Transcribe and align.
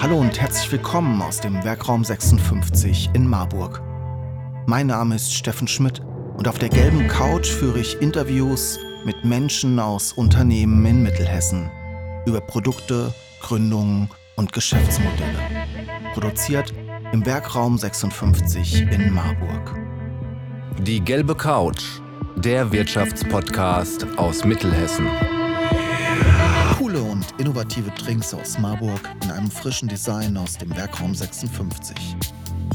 Hallo 0.00 0.18
und 0.18 0.40
herzlich 0.40 0.70
willkommen 0.70 1.22
aus 1.22 1.40
dem 1.40 1.62
Werkraum 1.64 2.04
56 2.04 3.10
in 3.14 3.26
Marburg. 3.26 3.82
Mein 4.66 4.88
Name 4.88 5.14
ist 5.14 5.32
Steffen 5.32 5.68
Schmidt 5.68 6.00
und 6.36 6.48
auf 6.48 6.58
der 6.58 6.68
gelben 6.68 7.08
Couch 7.08 7.48
führe 7.48 7.78
ich 7.78 8.00
Interviews 8.00 8.78
mit 9.04 9.24
Menschen 9.24 9.78
aus 9.78 10.12
Unternehmen 10.12 10.84
in 10.84 11.02
Mittelhessen 11.02 11.70
über 12.26 12.40
Produkte, 12.40 13.12
Gründungen 13.40 14.10
und 14.36 14.52
Geschäftsmodelle. 14.52 15.38
Produziert 16.12 16.72
im 17.12 17.24
Werkraum 17.24 17.78
56 17.78 18.82
in 18.90 19.12
Marburg. 19.12 19.74
Die 20.80 21.00
gelbe 21.00 21.34
Couch, 21.34 21.84
der 22.36 22.72
Wirtschaftspodcast 22.72 24.06
aus 24.16 24.44
Mittelhessen. 24.44 25.06
Coole 26.94 27.10
und 27.10 27.26
innovative 27.38 27.90
Drinks 27.90 28.32
aus 28.34 28.58
Marburg 28.58 29.00
in 29.24 29.30
einem 29.30 29.50
frischen 29.50 29.88
Design 29.88 30.36
aus 30.36 30.58
dem 30.58 30.74
Werkraum 30.76 31.14
56. 31.14 31.96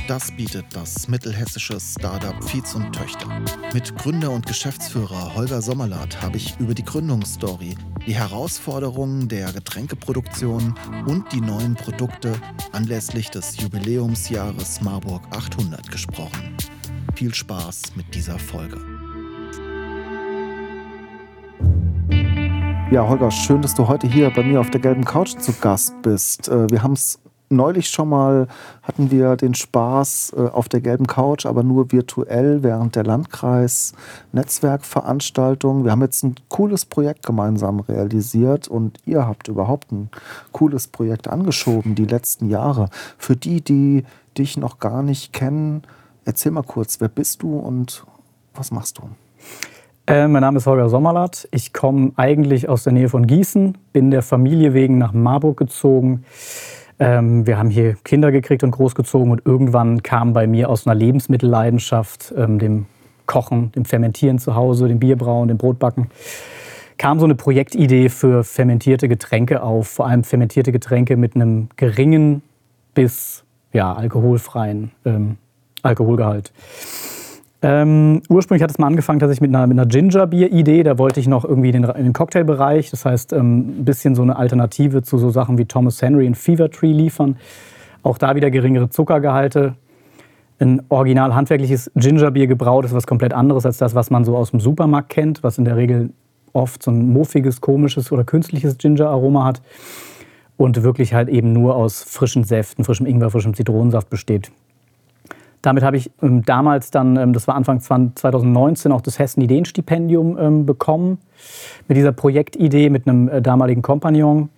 Das 0.07 0.35
bietet 0.35 0.65
das 0.73 1.07
mittelhessische 1.07 1.79
Startup 1.79 2.43
Fietz 2.43 2.75
und 2.75 2.91
Töchter. 2.93 3.27
Mit 3.73 3.95
Gründer 3.97 4.31
und 4.31 4.45
Geschäftsführer 4.45 5.35
Holger 5.35 5.61
Sommerlath 5.61 6.21
habe 6.21 6.37
ich 6.37 6.59
über 6.59 6.73
die 6.73 6.83
Gründungsstory, 6.83 7.75
die 8.05 8.15
Herausforderungen 8.15 9.29
der 9.29 9.53
Getränkeproduktion 9.53 10.75
und 11.05 11.31
die 11.31 11.41
neuen 11.41 11.75
Produkte 11.75 12.33
anlässlich 12.73 13.29
des 13.29 13.55
Jubiläumsjahres 13.57 14.81
Marburg 14.81 15.23
800 15.31 15.89
gesprochen. 15.89 16.57
Viel 17.15 17.33
Spaß 17.33 17.95
mit 17.95 18.13
dieser 18.13 18.37
Folge. 18.37 18.98
Ja, 22.91 23.07
Holger, 23.07 23.29
schön, 23.29 23.61
dass 23.61 23.75
du 23.75 23.87
heute 23.87 24.07
hier 24.07 24.31
bei 24.31 24.41
mir 24.41 24.59
auf 24.59 24.71
der 24.71 24.81
gelben 24.81 25.05
Couch 25.05 25.37
zu 25.37 25.53
Gast 25.53 26.01
bist. 26.01 26.49
Äh, 26.49 26.71
wir 26.71 26.81
haben 26.81 26.93
es 26.93 27.19
neulich 27.49 27.87
schon 27.87 28.09
mal, 28.09 28.47
hatten 28.81 29.11
wir 29.11 29.35
den 29.35 29.53
Spaß 29.53 30.33
äh, 30.35 30.47
auf 30.47 30.69
der 30.69 30.81
gelben 30.81 31.05
Couch, 31.05 31.45
aber 31.45 31.61
nur 31.61 31.91
virtuell 31.91 32.63
während 32.63 32.95
der 32.95 33.03
Landkreis-Netzwerkveranstaltung. 33.03 35.83
Wir 35.83 35.91
haben 35.91 36.01
jetzt 36.01 36.23
ein 36.23 36.33
cooles 36.47 36.85
Projekt 36.85 37.23
gemeinsam 37.23 37.79
realisiert 37.79 38.67
und 38.67 38.97
ihr 39.05 39.27
habt 39.27 39.49
überhaupt 39.49 39.91
ein 39.91 40.09
cooles 40.51 40.87
Projekt 40.87 41.27
angeschoben 41.27 41.93
die 41.93 42.07
letzten 42.07 42.49
Jahre. 42.49 42.89
Für 43.19 43.35
die, 43.35 43.61
die 43.61 44.03
dich 44.35 44.57
noch 44.57 44.79
gar 44.79 45.03
nicht 45.03 45.31
kennen, 45.31 45.83
erzähl 46.25 46.51
mal 46.51 46.63
kurz, 46.63 46.99
wer 46.99 47.09
bist 47.09 47.43
du 47.43 47.55
und 47.55 48.03
was 48.55 48.71
machst 48.71 48.97
du? 48.97 49.03
Äh, 50.09 50.27
mein 50.27 50.41
Name 50.41 50.57
ist 50.57 50.65
Holger 50.65 50.89
Sommerlath. 50.89 51.47
Ich 51.51 51.71
komme 51.71 52.13
eigentlich 52.15 52.67
aus 52.67 52.83
der 52.83 52.93
Nähe 52.93 53.09
von 53.09 53.27
Gießen, 53.27 53.77
bin 53.93 54.09
der 54.09 54.23
Familie 54.23 54.73
wegen 54.73 54.97
nach 54.97 55.13
Marburg 55.13 55.57
gezogen. 55.57 56.25
Ähm, 56.97 57.45
wir 57.45 57.59
haben 57.59 57.69
hier 57.69 57.95
Kinder 58.03 58.31
gekriegt 58.31 58.63
und 58.63 58.71
großgezogen 58.71 59.29
und 59.31 59.45
irgendwann 59.45 60.01
kam 60.01 60.33
bei 60.33 60.47
mir 60.47 60.67
aus 60.71 60.87
einer 60.87 60.95
Lebensmittelleidenschaft, 60.95 62.33
ähm, 62.35 62.57
dem 62.57 62.87
Kochen, 63.27 63.71
dem 63.73 63.85
Fermentieren 63.85 64.39
zu 64.39 64.55
Hause, 64.55 64.87
dem 64.87 64.97
Bierbrauen, 64.97 65.47
dem 65.47 65.59
Brotbacken, 65.59 66.09
kam 66.97 67.19
so 67.19 67.25
eine 67.25 67.35
Projektidee 67.35 68.09
für 68.09 68.43
fermentierte 68.43 69.09
Getränke 69.09 69.61
auf, 69.61 69.89
vor 69.89 70.07
allem 70.07 70.23
fermentierte 70.23 70.71
Getränke 70.71 71.17
mit 71.17 71.35
einem 71.35 71.69
geringen 71.75 72.41
bis 72.95 73.43
ja, 73.73 73.93
alkoholfreien 73.93 74.89
ähm, 75.05 75.37
Alkoholgehalt. 75.83 76.51
Ähm, 77.61 78.21
ursprünglich 78.29 78.63
hat 78.63 78.71
es 78.71 78.77
mal 78.77 78.87
angefangen, 78.87 79.19
dass 79.19 79.31
ich 79.31 79.41
mit 79.41 79.53
einer, 79.53 79.67
mit 79.67 79.77
einer 79.77 79.87
Ginger-Bier-Idee, 79.87 80.83
da 80.83 80.97
wollte 80.97 81.19
ich 81.19 81.27
noch 81.27 81.43
irgendwie 81.43 81.69
in 81.69 81.81
den, 81.81 81.91
in 81.91 82.03
den 82.05 82.13
Cocktailbereich, 82.13 82.89
das 82.89 83.03
heißt 83.03 83.33
ähm, 83.33 83.81
ein 83.81 83.85
bisschen 83.85 84.15
so 84.15 84.21
eine 84.21 84.37
Alternative 84.37 85.01
zu 85.01 85.17
so 85.17 85.29
Sachen 85.29 85.57
wie 85.57 85.65
Thomas 85.65 86.01
Henry 86.01 86.25
und 86.25 86.35
Fever 86.35 86.71
Tree 86.71 86.93
liefern. 86.93 87.35
Auch 88.01 88.17
da 88.17 88.35
wieder 88.35 88.49
geringere 88.49 88.89
Zuckergehalte. 88.89 89.75
Ein 90.59 90.83
original 90.87 91.35
handwerkliches 91.35 91.91
Gingerbier 91.95 92.47
gebraut 92.47 92.85
ist 92.85 92.93
was 92.93 93.07
komplett 93.07 93.33
anderes 93.33 93.65
als 93.65 93.77
das, 93.77 93.93
was 93.93 94.09
man 94.09 94.23
so 94.23 94.37
aus 94.37 94.51
dem 94.51 94.61
Supermarkt 94.61 95.09
kennt, 95.09 95.43
was 95.43 95.57
in 95.57 95.65
der 95.65 95.75
Regel 95.75 96.11
oft 96.53 96.81
so 96.81 96.91
ein 96.91 97.11
muffiges, 97.11 97.59
komisches 97.59 98.11
oder 98.11 98.23
künstliches 98.23 98.77
Ginger-Aroma 98.77 99.43
hat 99.43 99.61
und 100.55 100.81
wirklich 100.83 101.13
halt 101.13 101.29
eben 101.29 101.51
nur 101.53 101.75
aus 101.75 102.03
frischen 102.03 102.45
Säften, 102.45 102.85
frischem 102.85 103.05
Ingwer, 103.05 103.29
frischem 103.29 103.53
Zitronensaft 103.53 104.09
besteht. 104.09 104.51
Damit 105.61 105.83
habe 105.83 105.97
ich 105.97 106.11
ähm, 106.21 106.43
damals 106.43 106.91
dann, 106.91 107.17
ähm, 107.17 107.33
das 107.33 107.47
war 107.47 107.55
Anfang 107.55 107.81
2019, 107.81 108.91
auch 108.91 109.01
das 109.01 109.19
Hessen 109.19 109.41
Ideenstipendium 109.41 110.37
ähm, 110.37 110.65
bekommen. 110.65 111.19
Mit 111.87 111.97
dieser 111.97 112.11
Projektidee 112.11 112.89
mit 112.89 113.07
einem 113.07 113.29
äh, 113.29 113.41
damaligen 113.41 113.81
Kompagnon. 113.81 114.49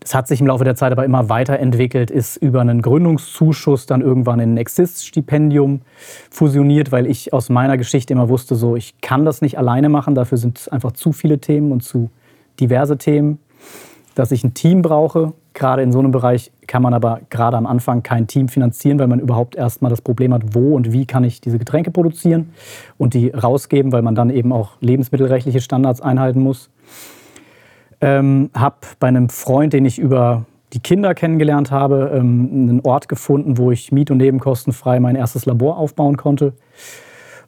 Das 0.00 0.14
hat 0.14 0.28
sich 0.28 0.40
im 0.40 0.46
Laufe 0.46 0.64
der 0.64 0.76
Zeit 0.76 0.92
aber 0.92 1.04
immer 1.04 1.28
weiterentwickelt, 1.28 2.10
ist 2.10 2.36
über 2.36 2.60
einen 2.60 2.82
Gründungszuschuss 2.82 3.86
dann 3.86 4.00
irgendwann 4.00 4.38
in 4.38 4.54
ein 4.54 4.56
Exist-Stipendium 4.56 5.80
fusioniert, 6.30 6.92
weil 6.92 7.06
ich 7.06 7.32
aus 7.32 7.48
meiner 7.48 7.76
Geschichte 7.76 8.12
immer 8.12 8.28
wusste, 8.28 8.54
so 8.54 8.76
ich 8.76 9.00
kann 9.00 9.24
das 9.24 9.42
nicht 9.42 9.58
alleine 9.58 9.88
machen, 9.88 10.14
dafür 10.14 10.38
sind 10.38 10.70
einfach 10.70 10.92
zu 10.92 11.12
viele 11.12 11.40
Themen 11.40 11.72
und 11.72 11.82
zu 11.82 12.10
diverse 12.60 12.96
Themen, 12.96 13.38
dass 14.14 14.30
ich 14.30 14.44
ein 14.44 14.54
Team 14.54 14.82
brauche, 14.82 15.32
Gerade 15.58 15.82
in 15.82 15.90
so 15.90 15.98
einem 15.98 16.12
Bereich 16.12 16.52
kann 16.68 16.82
man 16.82 16.94
aber 16.94 17.18
gerade 17.30 17.56
am 17.56 17.66
Anfang 17.66 18.04
kein 18.04 18.28
Team 18.28 18.46
finanzieren, 18.46 19.00
weil 19.00 19.08
man 19.08 19.18
überhaupt 19.18 19.56
erstmal 19.56 19.90
das 19.90 20.00
Problem 20.00 20.32
hat, 20.32 20.54
wo 20.54 20.76
und 20.76 20.92
wie 20.92 21.04
kann 21.04 21.24
ich 21.24 21.40
diese 21.40 21.58
Getränke 21.58 21.90
produzieren 21.90 22.50
und 22.96 23.12
die 23.12 23.30
rausgeben, 23.30 23.90
weil 23.90 24.02
man 24.02 24.14
dann 24.14 24.30
eben 24.30 24.52
auch 24.52 24.76
lebensmittelrechtliche 24.78 25.60
Standards 25.60 26.00
einhalten 26.00 26.42
muss. 26.42 26.70
Ähm, 28.00 28.50
habe 28.54 28.76
bei 29.00 29.08
einem 29.08 29.30
Freund, 29.30 29.72
den 29.72 29.84
ich 29.84 29.98
über 29.98 30.44
die 30.74 30.78
Kinder 30.78 31.12
kennengelernt 31.12 31.72
habe, 31.72 32.12
ähm, 32.14 32.48
einen 32.52 32.80
Ort 32.84 33.08
gefunden, 33.08 33.58
wo 33.58 33.72
ich 33.72 33.90
miet- 33.90 34.12
und 34.12 34.18
nebenkostenfrei 34.18 35.00
mein 35.00 35.16
erstes 35.16 35.44
Labor 35.44 35.76
aufbauen 35.76 36.16
konnte. 36.16 36.52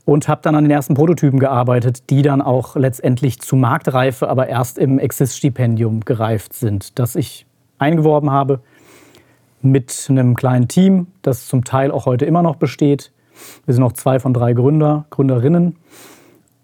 Und 0.04 0.26
habe 0.26 0.40
dann 0.42 0.56
an 0.56 0.64
den 0.64 0.72
ersten 0.72 0.94
Prototypen 0.94 1.38
gearbeitet, 1.38 2.10
die 2.10 2.22
dann 2.22 2.42
auch 2.42 2.74
letztendlich 2.74 3.38
zu 3.38 3.54
Marktreife, 3.54 4.28
aber 4.28 4.48
erst 4.48 4.78
im 4.78 4.98
Exist-Stipendium 4.98 6.00
gereift 6.00 6.54
sind, 6.54 6.98
das 6.98 7.14
ich 7.14 7.46
eingeworben 7.80 8.30
habe 8.30 8.60
mit 9.62 10.06
einem 10.08 10.34
kleinen 10.34 10.68
Team, 10.68 11.08
das 11.22 11.46
zum 11.46 11.64
Teil 11.64 11.90
auch 11.90 12.06
heute 12.06 12.24
immer 12.24 12.42
noch 12.42 12.56
besteht. 12.56 13.12
Wir 13.66 13.74
sind 13.74 13.82
noch 13.82 13.92
zwei 13.92 14.18
von 14.18 14.34
drei 14.34 14.52
Gründer, 14.52 15.06
Gründerinnen. 15.10 15.76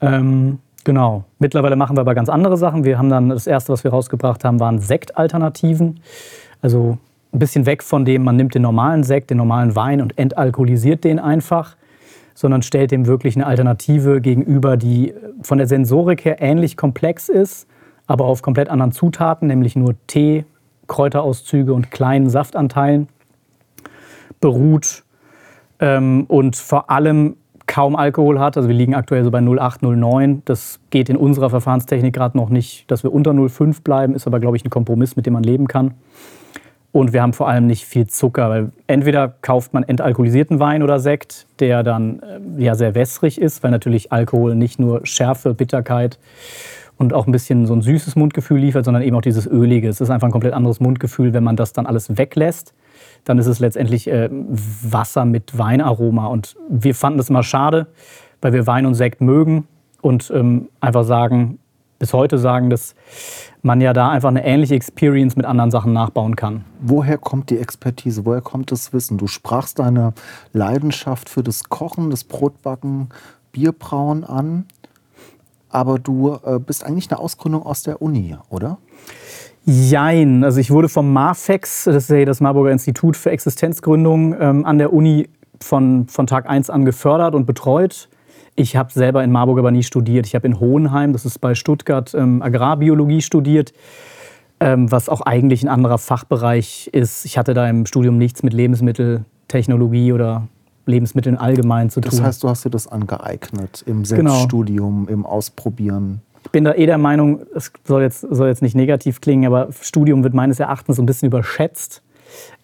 Ähm, 0.00 0.58
genau. 0.84 1.24
Mittlerweile 1.38 1.76
machen 1.76 1.96
wir 1.96 2.02
aber 2.02 2.14
ganz 2.14 2.28
andere 2.28 2.56
Sachen. 2.56 2.84
Wir 2.84 2.98
haben 2.98 3.10
dann 3.10 3.28
das 3.30 3.46
erste, 3.46 3.72
was 3.72 3.84
wir 3.84 3.90
rausgebracht 3.90 4.44
haben, 4.44 4.60
waren 4.60 4.78
Sektalternativen. 4.78 6.00
Also 6.62 6.98
ein 7.32 7.38
bisschen 7.38 7.66
weg 7.66 7.82
von 7.82 8.04
dem, 8.04 8.24
man 8.24 8.36
nimmt 8.36 8.54
den 8.54 8.62
normalen 8.62 9.04
Sekt, 9.04 9.30
den 9.30 9.36
normalen 9.36 9.76
Wein 9.76 10.00
und 10.00 10.18
entalkoholisiert 10.18 11.04
den 11.04 11.18
einfach, 11.18 11.76
sondern 12.34 12.62
stellt 12.62 12.90
dem 12.90 13.06
wirklich 13.06 13.36
eine 13.36 13.46
Alternative 13.46 14.20
gegenüber, 14.20 14.76
die 14.76 15.14
von 15.42 15.58
der 15.58 15.66
Sensorik 15.66 16.24
her 16.24 16.40
ähnlich 16.40 16.76
komplex 16.76 17.28
ist, 17.28 17.66
aber 18.06 18.24
auf 18.24 18.42
komplett 18.42 18.68
anderen 18.68 18.92
Zutaten, 18.92 19.48
nämlich 19.48 19.76
nur 19.76 19.94
Tee, 20.06 20.44
Kräuterauszüge 20.86 21.72
und 21.72 21.90
kleinen 21.90 22.30
Saftanteilen 22.30 23.08
beruht 24.40 25.04
ähm, 25.80 26.24
und 26.28 26.56
vor 26.56 26.90
allem 26.90 27.36
kaum 27.66 27.96
Alkohol 27.96 28.38
hat. 28.38 28.56
Also 28.56 28.68
wir 28.68 28.76
liegen 28.76 28.94
aktuell 28.94 29.24
so 29.24 29.30
bei 29.30 29.40
0,8, 29.40 29.80
0,9. 29.80 30.42
Das 30.44 30.80
geht 30.90 31.08
in 31.08 31.16
unserer 31.16 31.50
Verfahrenstechnik 31.50 32.14
gerade 32.14 32.36
noch 32.36 32.48
nicht, 32.48 32.90
dass 32.90 33.02
wir 33.02 33.12
unter 33.12 33.32
0,5 33.32 33.82
bleiben, 33.82 34.14
ist 34.14 34.26
aber, 34.26 34.40
glaube 34.40 34.56
ich, 34.56 34.64
ein 34.64 34.70
Kompromiss, 34.70 35.16
mit 35.16 35.26
dem 35.26 35.32
man 35.32 35.42
leben 35.42 35.66
kann. 35.66 35.94
Und 36.92 37.12
wir 37.12 37.20
haben 37.20 37.34
vor 37.34 37.48
allem 37.48 37.66
nicht 37.66 37.84
viel 37.84 38.06
Zucker, 38.06 38.48
weil 38.48 38.72
entweder 38.86 39.28
kauft 39.28 39.74
man 39.74 39.82
entalkoholisierten 39.82 40.60
Wein 40.60 40.82
oder 40.82 40.98
Sekt, 40.98 41.46
der 41.60 41.82
dann 41.82 42.20
äh, 42.20 42.62
ja 42.62 42.74
sehr 42.74 42.94
wässrig 42.94 43.38
ist, 43.38 43.62
weil 43.62 43.70
natürlich 43.70 44.12
Alkohol 44.12 44.54
nicht 44.54 44.78
nur 44.78 45.04
Schärfe, 45.04 45.52
Bitterkeit 45.52 46.18
und 46.98 47.12
auch 47.12 47.26
ein 47.26 47.32
bisschen 47.32 47.66
so 47.66 47.74
ein 47.74 47.82
süßes 47.82 48.16
Mundgefühl 48.16 48.58
liefert, 48.58 48.84
sondern 48.84 49.02
eben 49.02 49.16
auch 49.16 49.22
dieses 49.22 49.46
ölige. 49.46 49.88
Es 49.88 50.00
ist 50.00 50.10
einfach 50.10 50.28
ein 50.28 50.32
komplett 50.32 50.54
anderes 50.54 50.80
Mundgefühl, 50.80 51.32
wenn 51.32 51.44
man 51.44 51.56
das 51.56 51.72
dann 51.72 51.86
alles 51.86 52.16
weglässt. 52.16 52.74
Dann 53.24 53.38
ist 53.38 53.46
es 53.46 53.58
letztendlich 53.58 54.08
äh, 54.08 54.28
Wasser 54.30 55.24
mit 55.24 55.58
Weinaroma. 55.58 56.26
Und 56.26 56.56
wir 56.68 56.94
fanden 56.94 57.18
das 57.18 57.28
immer 57.28 57.42
schade, 57.42 57.86
weil 58.40 58.52
wir 58.52 58.66
Wein 58.66 58.86
und 58.86 58.94
Sekt 58.94 59.20
mögen 59.20 59.66
und 60.00 60.30
ähm, 60.34 60.68
einfach 60.80 61.04
sagen, 61.04 61.58
bis 61.98 62.12
heute 62.12 62.38
sagen, 62.38 62.70
dass 62.70 62.94
man 63.62 63.80
ja 63.80 63.92
da 63.92 64.10
einfach 64.10 64.28
eine 64.28 64.44
ähnliche 64.44 64.74
Experience 64.74 65.36
mit 65.36 65.46
anderen 65.46 65.70
Sachen 65.70 65.92
nachbauen 65.92 66.36
kann. 66.36 66.64
Woher 66.80 67.18
kommt 67.18 67.50
die 67.50 67.58
Expertise? 67.58 68.24
Woher 68.24 68.42
kommt 68.42 68.70
das 68.70 68.92
Wissen? 68.92 69.18
Du 69.18 69.26
sprachst 69.26 69.78
deine 69.78 70.12
Leidenschaft 70.52 71.28
für 71.28 71.42
das 71.42 71.64
Kochen, 71.68 72.10
das 72.10 72.24
Brotbacken, 72.24 73.08
Bierbrauen 73.52 74.24
an 74.24 74.66
aber 75.76 75.98
du 75.98 76.38
äh, 76.42 76.58
bist 76.58 76.86
eigentlich 76.86 77.10
eine 77.10 77.20
Ausgründung 77.20 77.62
aus 77.62 77.82
der 77.82 78.00
Uni, 78.00 78.34
oder? 78.48 78.78
Jein. 79.66 80.42
Also 80.42 80.58
ich 80.58 80.70
wurde 80.70 80.88
vom 80.88 81.12
MAFEX, 81.12 81.84
das 81.84 82.04
ist 82.04 82.10
ja 82.10 82.24
das 82.24 82.40
Marburger 82.40 82.70
Institut 82.70 83.14
für 83.14 83.30
Existenzgründung, 83.30 84.34
ähm, 84.40 84.64
an 84.64 84.78
der 84.78 84.94
Uni 84.94 85.28
von, 85.60 86.08
von 86.08 86.26
Tag 86.26 86.48
1 86.48 86.70
an 86.70 86.86
gefördert 86.86 87.34
und 87.34 87.44
betreut. 87.44 88.08
Ich 88.54 88.74
habe 88.74 88.90
selber 88.90 89.22
in 89.22 89.30
Marburg 89.30 89.58
aber 89.58 89.70
nie 89.70 89.82
studiert. 89.82 90.26
Ich 90.26 90.34
habe 90.34 90.46
in 90.46 90.60
Hohenheim, 90.60 91.12
das 91.12 91.26
ist 91.26 91.40
bei 91.40 91.54
Stuttgart, 91.54 92.14
ähm, 92.14 92.40
Agrarbiologie 92.40 93.20
studiert. 93.20 93.74
ähm, 94.58 94.90
was 94.90 95.10
auch 95.10 95.20
eigentlich 95.20 95.62
ein 95.62 95.68
anderer 95.68 95.98
Fachbereich 95.98 96.88
ist. 96.90 97.26
Ich 97.26 97.36
hatte 97.36 97.52
da 97.52 97.68
im 97.68 97.84
Studium 97.84 98.16
nichts 98.16 98.42
mit 98.42 98.54
Lebensmitteltechnologie 98.54 100.14
oder 100.14 100.48
Lebensmitteln 100.86 101.36
allgemein 101.36 101.90
zu 101.90 102.00
tun. 102.00 102.10
Das 102.10 102.22
heißt, 102.22 102.42
du 102.42 102.48
hast 102.48 102.64
dir 102.64 102.70
das 102.70 102.86
angeeignet 102.86 103.82
im 103.86 104.04
genau. 104.04 104.30
Selbststudium, 104.30 105.06
genau. 105.06 105.18
im 105.18 105.26
Ausprobieren. 105.26 106.22
Ich 106.44 106.50
bin 106.52 106.64
da 106.64 106.74
eh 106.74 106.86
der 106.86 106.98
Meinung, 106.98 107.40
es 107.54 107.72
soll 107.84 108.02
jetzt, 108.02 108.20
soll 108.20 108.46
jetzt 108.48 108.62
nicht 108.62 108.76
negativ 108.76 109.20
klingen, 109.20 109.46
aber 109.46 109.68
Studium 109.80 110.22
wird 110.22 110.32
meines 110.32 110.60
Erachtens 110.60 110.96
so 110.96 111.02
ein 111.02 111.06
bisschen 111.06 111.26
überschätzt. 111.26 112.02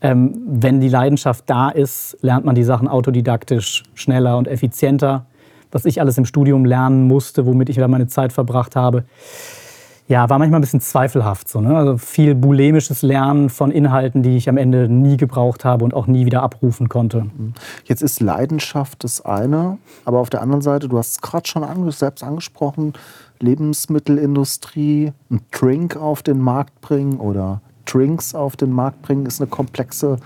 Ähm, 0.01 0.41
wenn 0.47 0.81
die 0.81 0.89
Leidenschaft 0.89 1.45
da 1.47 1.69
ist, 1.69 2.17
lernt 2.21 2.45
man 2.45 2.55
die 2.55 2.65
Sachen 2.65 2.87
autodidaktisch 2.89 3.83
schneller 3.95 4.39
und 4.39 4.47
effizienter. 4.47 5.27
Was 5.73 5.85
ich 5.85 6.01
alles 6.01 6.19
im 6.19 6.27
Studium 6.27 6.65
lernen 6.65 7.09
musste, 7.09 7.47
womit 7.47 7.71
ich 7.71 7.77
da 7.77 7.89
meine 7.89 8.07
Zeit 8.07 8.33
verbracht 8.33 8.77
habe, 8.77 9.05
ja, 10.08 10.28
war 10.28 10.38
manchmal 10.38 10.58
ein 10.58 10.62
bisschen 10.62 10.81
zweifelhaft. 10.81 11.49
So, 11.49 11.60
ne? 11.60 11.76
Also 11.76 11.96
viel 11.96 12.34
bulimisches 12.34 13.02
Lernen 13.02 13.50
von 13.50 13.70
Inhalten, 13.70 14.22
die 14.22 14.37
ich 14.37 14.49
am 14.49 14.56
Ende 14.56 14.88
nie 14.88 15.16
gebraucht 15.16 15.64
habe 15.64 15.84
und 15.84 15.94
auch 15.94 16.06
nie 16.06 16.26
wieder 16.26 16.43
abrufen 16.43 16.88
konnte. 16.88 17.26
Jetzt 17.84 18.02
ist 18.02 18.20
Leidenschaft 18.20 19.04
das 19.04 19.25
eine, 19.25 19.78
aber 20.04 20.19
auf 20.19 20.31
der 20.31 20.43
anderen 20.43 20.62
Seite, 20.62 20.88
du 20.88 20.99
hast 20.99 21.12
es 21.12 21.20
gerade 21.20 21.49
schon 21.49 21.90
selbst 21.93 22.22
angesprochen, 22.22 22.94
Lebensmittelindustrie, 23.38 25.12
ein 25.31 25.40
Drink 25.50 25.96
auf 25.96 26.22
den 26.22 26.40
Markt 26.40 26.81
bringen 26.81 27.19
oder 27.19 27.60
Drinks 27.87 28.34
auf 28.34 28.56
den 28.56 28.72
Markt 28.72 29.02
bringen, 29.02 29.26
ist 29.26 29.40
eine 29.40 29.50
komplexe 29.50 30.16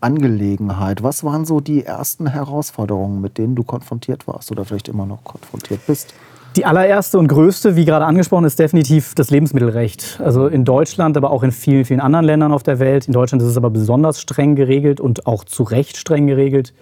Angelegenheit. 0.00 1.02
Was 1.02 1.22
waren 1.24 1.44
so 1.44 1.60
die 1.60 1.84
ersten 1.84 2.26
Herausforderungen, 2.26 3.20
mit 3.20 3.38
denen 3.38 3.54
du 3.54 3.62
konfrontiert 3.62 4.26
warst 4.26 4.50
oder 4.50 4.64
vielleicht 4.64 4.88
immer 4.88 5.06
noch 5.06 5.22
konfrontiert 5.24 5.86
bist? 5.86 6.14
Die 6.56 6.66
allererste 6.66 7.18
und 7.18 7.28
größte, 7.28 7.76
wie 7.76 7.86
gerade 7.86 8.04
angesprochen, 8.04 8.44
ist 8.44 8.58
definitiv 8.58 9.14
das 9.14 9.30
Lebensmittelrecht. 9.30 10.20
Also 10.22 10.48
in 10.48 10.66
Deutschland, 10.66 11.16
aber 11.16 11.30
auch 11.30 11.42
in 11.42 11.50
vielen, 11.50 11.86
vielen 11.86 12.00
anderen 12.00 12.26
Ländern 12.26 12.52
auf 12.52 12.62
der 12.62 12.78
Welt. 12.78 13.06
In 13.06 13.14
Deutschland 13.14 13.42
ist 13.42 13.48
es 13.48 13.56
aber 13.56 13.70
besonders 13.70 14.20
streng 14.20 14.54
geregelt 14.54 15.00
und 15.00 15.26
auch 15.26 15.44
zu 15.44 15.62
Recht 15.62 15.96
streng 15.96 16.26
geregelt, 16.26 16.74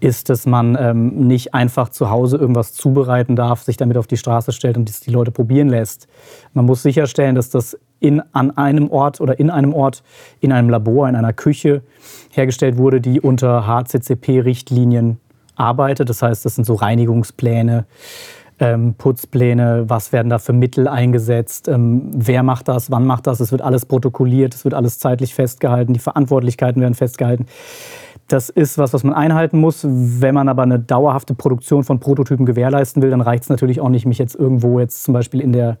ist, 0.00 0.30
dass 0.30 0.46
man 0.46 0.74
ähm, 0.80 1.26
nicht 1.26 1.52
einfach 1.52 1.90
zu 1.90 2.08
Hause 2.08 2.38
irgendwas 2.38 2.72
zubereiten 2.72 3.36
darf, 3.36 3.62
sich 3.62 3.76
damit 3.76 3.98
auf 3.98 4.06
die 4.06 4.16
Straße 4.16 4.52
stellt 4.52 4.78
und 4.78 4.88
das 4.88 5.00
die 5.00 5.10
Leute 5.10 5.32
probieren 5.32 5.68
lässt. 5.68 6.08
Man 6.54 6.64
muss 6.64 6.82
sicherstellen, 6.82 7.34
dass 7.34 7.50
das 7.50 7.78
in, 7.98 8.22
an 8.32 8.56
einem 8.56 8.90
Ort 8.90 9.20
oder 9.20 9.38
in 9.38 9.50
einem 9.50 9.74
Ort, 9.74 10.02
in 10.40 10.50
einem 10.50 10.70
Labor, 10.70 11.06
in 11.10 11.14
einer 11.14 11.34
Küche 11.34 11.82
hergestellt 12.30 12.78
wurde, 12.78 13.02
die 13.02 13.20
unter 13.20 13.66
HCCP-Richtlinien 13.66 15.18
arbeitet. 15.56 16.08
Das 16.08 16.22
heißt, 16.22 16.44
das 16.44 16.54
sind 16.54 16.64
so 16.64 16.74
Reinigungspläne, 16.74 17.84
ähm, 18.60 18.94
Putzpläne, 18.94 19.84
was 19.88 20.12
werden 20.12 20.28
da 20.28 20.38
für 20.38 20.52
Mittel 20.52 20.86
eingesetzt, 20.86 21.66
ähm, 21.66 22.10
wer 22.14 22.42
macht 22.42 22.68
das, 22.68 22.90
wann 22.90 23.06
macht 23.06 23.26
das, 23.26 23.40
es 23.40 23.50
wird 23.50 23.62
alles 23.62 23.86
protokolliert, 23.86 24.54
es 24.54 24.64
wird 24.64 24.74
alles 24.74 24.98
zeitlich 24.98 25.34
festgehalten, 25.34 25.94
die 25.94 25.98
Verantwortlichkeiten 25.98 26.80
werden 26.80 26.94
festgehalten. 26.94 27.46
Das 28.28 28.48
ist 28.48 28.78
was, 28.78 28.92
was 28.92 29.02
man 29.02 29.12
einhalten 29.12 29.58
muss. 29.58 29.84
Wenn 29.84 30.36
man 30.36 30.48
aber 30.48 30.62
eine 30.62 30.78
dauerhafte 30.78 31.34
Produktion 31.34 31.82
von 31.82 31.98
Prototypen 31.98 32.46
gewährleisten 32.46 33.02
will, 33.02 33.10
dann 33.10 33.22
reicht 33.22 33.42
es 33.42 33.48
natürlich 33.48 33.80
auch 33.80 33.88
nicht, 33.88 34.06
mich 34.06 34.18
jetzt 34.18 34.36
irgendwo 34.36 34.78
jetzt 34.78 35.02
zum 35.02 35.14
Beispiel 35.14 35.40
in 35.40 35.52
der 35.52 35.78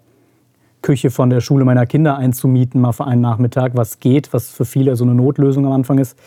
Küche 0.82 1.10
von 1.10 1.30
der 1.30 1.40
Schule 1.40 1.64
meiner 1.64 1.86
Kinder 1.86 2.16
einzumieten, 2.16 2.80
mal 2.80 2.92
für 2.92 3.06
einen 3.06 3.20
Nachmittag, 3.20 3.72
was 3.74 4.00
geht, 4.00 4.32
was 4.32 4.50
für 4.50 4.64
viele 4.64 4.96
so 4.96 5.04
eine 5.04 5.14
Notlösung 5.14 5.66
am 5.66 5.72
Anfang 5.72 5.98
ist. 5.98 6.18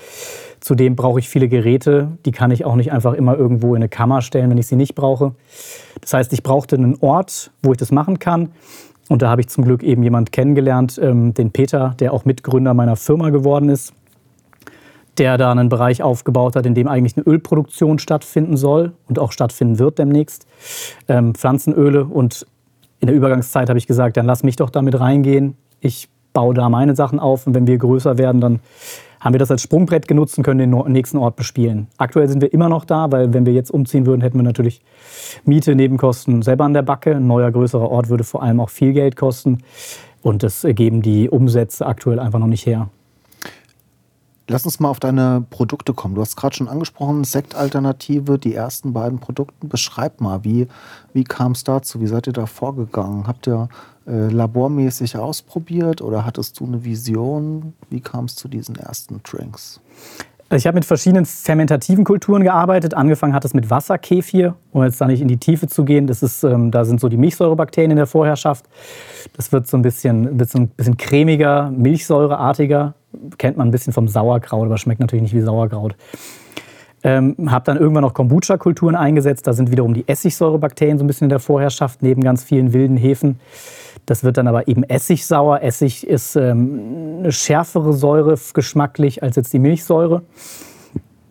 Zudem 0.60 0.96
brauche 0.96 1.20
ich 1.20 1.28
viele 1.28 1.50
Geräte, 1.50 2.10
die 2.26 2.32
kann 2.32 2.52
ich 2.52 2.64
auch 2.64 2.76
nicht 2.76 2.92
einfach 2.92 3.14
immer 3.14 3.38
irgendwo 3.38 3.76
in 3.76 3.82
eine 3.82 3.90
Kammer 3.90 4.22
stellen, 4.22 4.50
wenn 4.50 4.58
ich 4.58 4.68
sie 4.68 4.76
nicht 4.76 4.96
brauche. 4.96 5.34
Das 6.02 6.14
heißt, 6.14 6.34
ich 6.34 6.44
brauchte 6.44 6.76
einen 6.76 6.98
Ort, 7.02 7.52
wo 7.62 7.72
ich 7.72 7.78
das 7.78 7.92
machen 7.92 8.20
kann. 8.20 8.50
Und 9.10 9.22
da 9.22 9.30
habe 9.30 9.42
ich 9.42 9.50
zum 9.50 9.66
Glück 9.66 9.84
eben 9.84 10.04
jemand 10.04 10.32
kennengelernt, 10.32 11.00
ähm, 11.02 11.34
den 11.34 11.52
Peter, 11.52 11.96
der 12.00 12.14
auch 12.14 12.26
Mitgründer 12.26 12.74
meiner 12.74 12.96
Firma 12.96 13.30
geworden 13.30 13.70
ist, 13.70 13.94
der 15.18 15.38
da 15.38 15.52
einen 15.52 15.70
Bereich 15.70 16.02
aufgebaut 16.02 16.56
hat, 16.56 16.66
in 16.66 16.74
dem 16.74 16.88
eigentlich 16.88 17.18
eine 17.18 17.26
Ölproduktion 17.26 18.00
stattfinden 18.00 18.58
soll 18.58 18.94
und 19.08 19.20
auch 19.20 19.32
stattfinden 19.32 19.80
wird 19.80 20.00
demnächst. 20.00 20.48
Ähm, 21.08 21.36
Pflanzenöle 21.36 22.06
und 22.06 22.48
in 23.04 23.08
der 23.08 23.18
Übergangszeit 23.18 23.68
habe 23.68 23.78
ich 23.78 23.86
gesagt, 23.86 24.16
dann 24.16 24.26
lass 24.26 24.44
mich 24.44 24.56
doch 24.56 24.70
damit 24.70 24.98
reingehen. 24.98 25.58
Ich 25.82 26.08
baue 26.32 26.54
da 26.54 26.70
meine 26.70 26.96
Sachen 26.96 27.20
auf 27.20 27.46
und 27.46 27.54
wenn 27.54 27.68
wir 27.68 27.78
größer 27.78 28.18
werden, 28.18 28.40
dann 28.40 28.62
haben 29.20 29.34
wir 29.34 29.40
das 29.40 29.52
als 29.52 29.62
Sprungbrett 29.62 30.08
genutzt 30.08 30.38
und 30.38 30.46
können 30.46 30.72
den 30.72 30.92
nächsten 30.92 31.18
Ort 31.18 31.36
bespielen. 31.36 31.88
Aktuell 31.98 32.30
sind 32.30 32.42
wir 32.42 32.54
immer 32.54 32.70
noch 32.70 32.86
da, 32.86 33.12
weil 33.12 33.34
wenn 33.34 33.46
wir 33.46 33.52
jetzt 33.52 33.72
umziehen 33.72 34.06
würden, 34.06 34.22
hätten 34.22 34.38
wir 34.38 34.44
natürlich 34.44 34.82
Miete, 35.44 35.76
Nebenkosten 35.76 36.44
selber 36.44 36.64
an 36.64 36.74
der 36.74 36.82
Backe. 36.82 37.18
Ein 37.18 37.28
neuer, 37.28 37.52
größerer 37.52 37.92
Ort 37.92 38.08
würde 38.08 38.24
vor 38.24 38.42
allem 38.42 38.62
auch 38.62 38.70
viel 38.70 38.94
Geld 38.94 39.18
kosten. 39.18 39.58
Und 40.22 40.42
das 40.42 40.66
geben 40.70 41.02
die 41.02 41.30
Umsätze 41.30 41.86
aktuell 41.86 42.20
einfach 42.20 42.40
noch 42.40 42.48
nicht 42.48 42.66
her. 42.66 42.88
Lass 44.48 44.66
uns 44.66 44.80
mal 44.80 44.90
auf 44.90 45.00
deine 45.00 45.46
Produkte 45.50 45.94
kommen. 45.94 46.16
Du 46.16 46.22
hast 46.22 46.36
gerade 46.36 46.56
schon 46.56 46.68
angesprochen, 46.68 47.24
Sektalternative, 47.24 48.38
die 48.38 48.54
ersten 48.54 48.92
beiden 48.92 49.20
Produkte. 49.20 49.68
Beschreib 49.68 50.20
mal, 50.20 50.44
wie, 50.44 50.68
wie 51.14 51.24
kam 51.24 51.54
es 51.54 51.64
dazu? 51.64 52.02
Wie 52.02 52.08
seid 52.08 52.28
ihr 52.28 52.34
da 52.34 52.46
vorgegangen? 52.46 53.26
Habt 53.26 53.48
ihr 53.48 53.70
äh, 54.06 54.28
labormäßig 54.28 55.16
ausprobiert 55.16 56.02
oder 56.02 56.26
hattest 56.26 56.60
du 56.60 56.66
eine 56.66 56.84
Vision? 56.84 57.74
Wie 57.90 58.02
kam 58.02 58.26
es 58.26 58.36
zu 58.36 58.50
diesen 58.50 58.76
ersten 58.76 59.22
Drinks? 59.24 59.80
Also 60.50 60.62
ich 60.62 60.68
habe 60.68 60.76
mit 60.76 60.86
verschiedenen 60.86 61.26
fermentativen 61.26 62.04
Kulturen 62.04 62.44
gearbeitet. 62.44 62.94
Angefangen 62.94 63.34
hat 63.34 63.46
es 63.46 63.54
mit 63.54 63.70
Wasserkefir, 63.70 64.56
um 64.72 64.84
jetzt 64.84 65.00
da 65.00 65.08
nicht 65.08 65.22
in 65.22 65.30
die 65.30 65.38
Tiefe 65.38 65.68
zu 65.68 65.86
gehen. 65.86 66.06
Das 66.06 66.22
ist, 66.22 66.44
ähm, 66.44 66.70
da 66.70 66.84
sind 66.84 67.00
so 67.00 67.08
die 67.08 67.18
Milchsäurebakterien 67.18 67.92
in 67.92 67.98
der 67.98 68.08
Vorherrschaft. 68.08 68.66
Das 69.36 69.52
wird 69.54 69.68
so 69.68 69.78
ein 69.78 69.82
bisschen, 69.82 70.38
wird 70.38 70.50
so 70.50 70.60
ein 70.60 70.68
bisschen 70.68 70.98
cremiger, 70.98 71.72
milchsäureartiger. 71.72 72.94
Kennt 73.38 73.58
man 73.58 73.68
ein 73.68 73.72
bisschen 73.72 73.94
vom 73.94 74.08
Sauerkraut, 74.08 74.66
aber 74.66 74.78
schmeckt 74.78 75.00
natürlich 75.00 75.24
nicht 75.24 75.36
wie 75.36 75.42
Sauerkraut. 75.42 75.96
Ähm, 77.06 77.36
habe 77.52 77.66
dann 77.66 77.78
irgendwann 77.78 78.04
noch 78.04 78.14
Kombucha-Kulturen 78.14 78.96
eingesetzt. 78.96 79.46
Da 79.46 79.54
sind 79.54 79.72
wiederum 79.72 79.94
die 79.94 80.08
Essigsäurebakterien 80.08 80.98
so 80.98 81.04
ein 81.04 81.08
bisschen 81.08 81.26
in 81.26 81.30
der 81.30 81.40
Vorherrschaft, 81.40 82.02
neben 82.02 82.24
ganz 82.24 82.44
vielen 82.44 82.72
wilden 82.72 82.96
Hefen. 82.96 83.40
Das 84.06 84.24
wird 84.24 84.38
dann 84.38 84.48
aber 84.48 84.68
eben 84.68 84.84
essigsauer. 84.84 85.62
Essig 85.62 86.08
ist 86.08 86.36
ähm, 86.36 87.20
eine 87.20 87.32
schärfere 87.32 87.94
Säure 87.94 88.38
geschmacklich 88.54 89.22
als 89.22 89.36
jetzt 89.36 89.52
die 89.52 89.60
Milchsäure. 89.60 90.24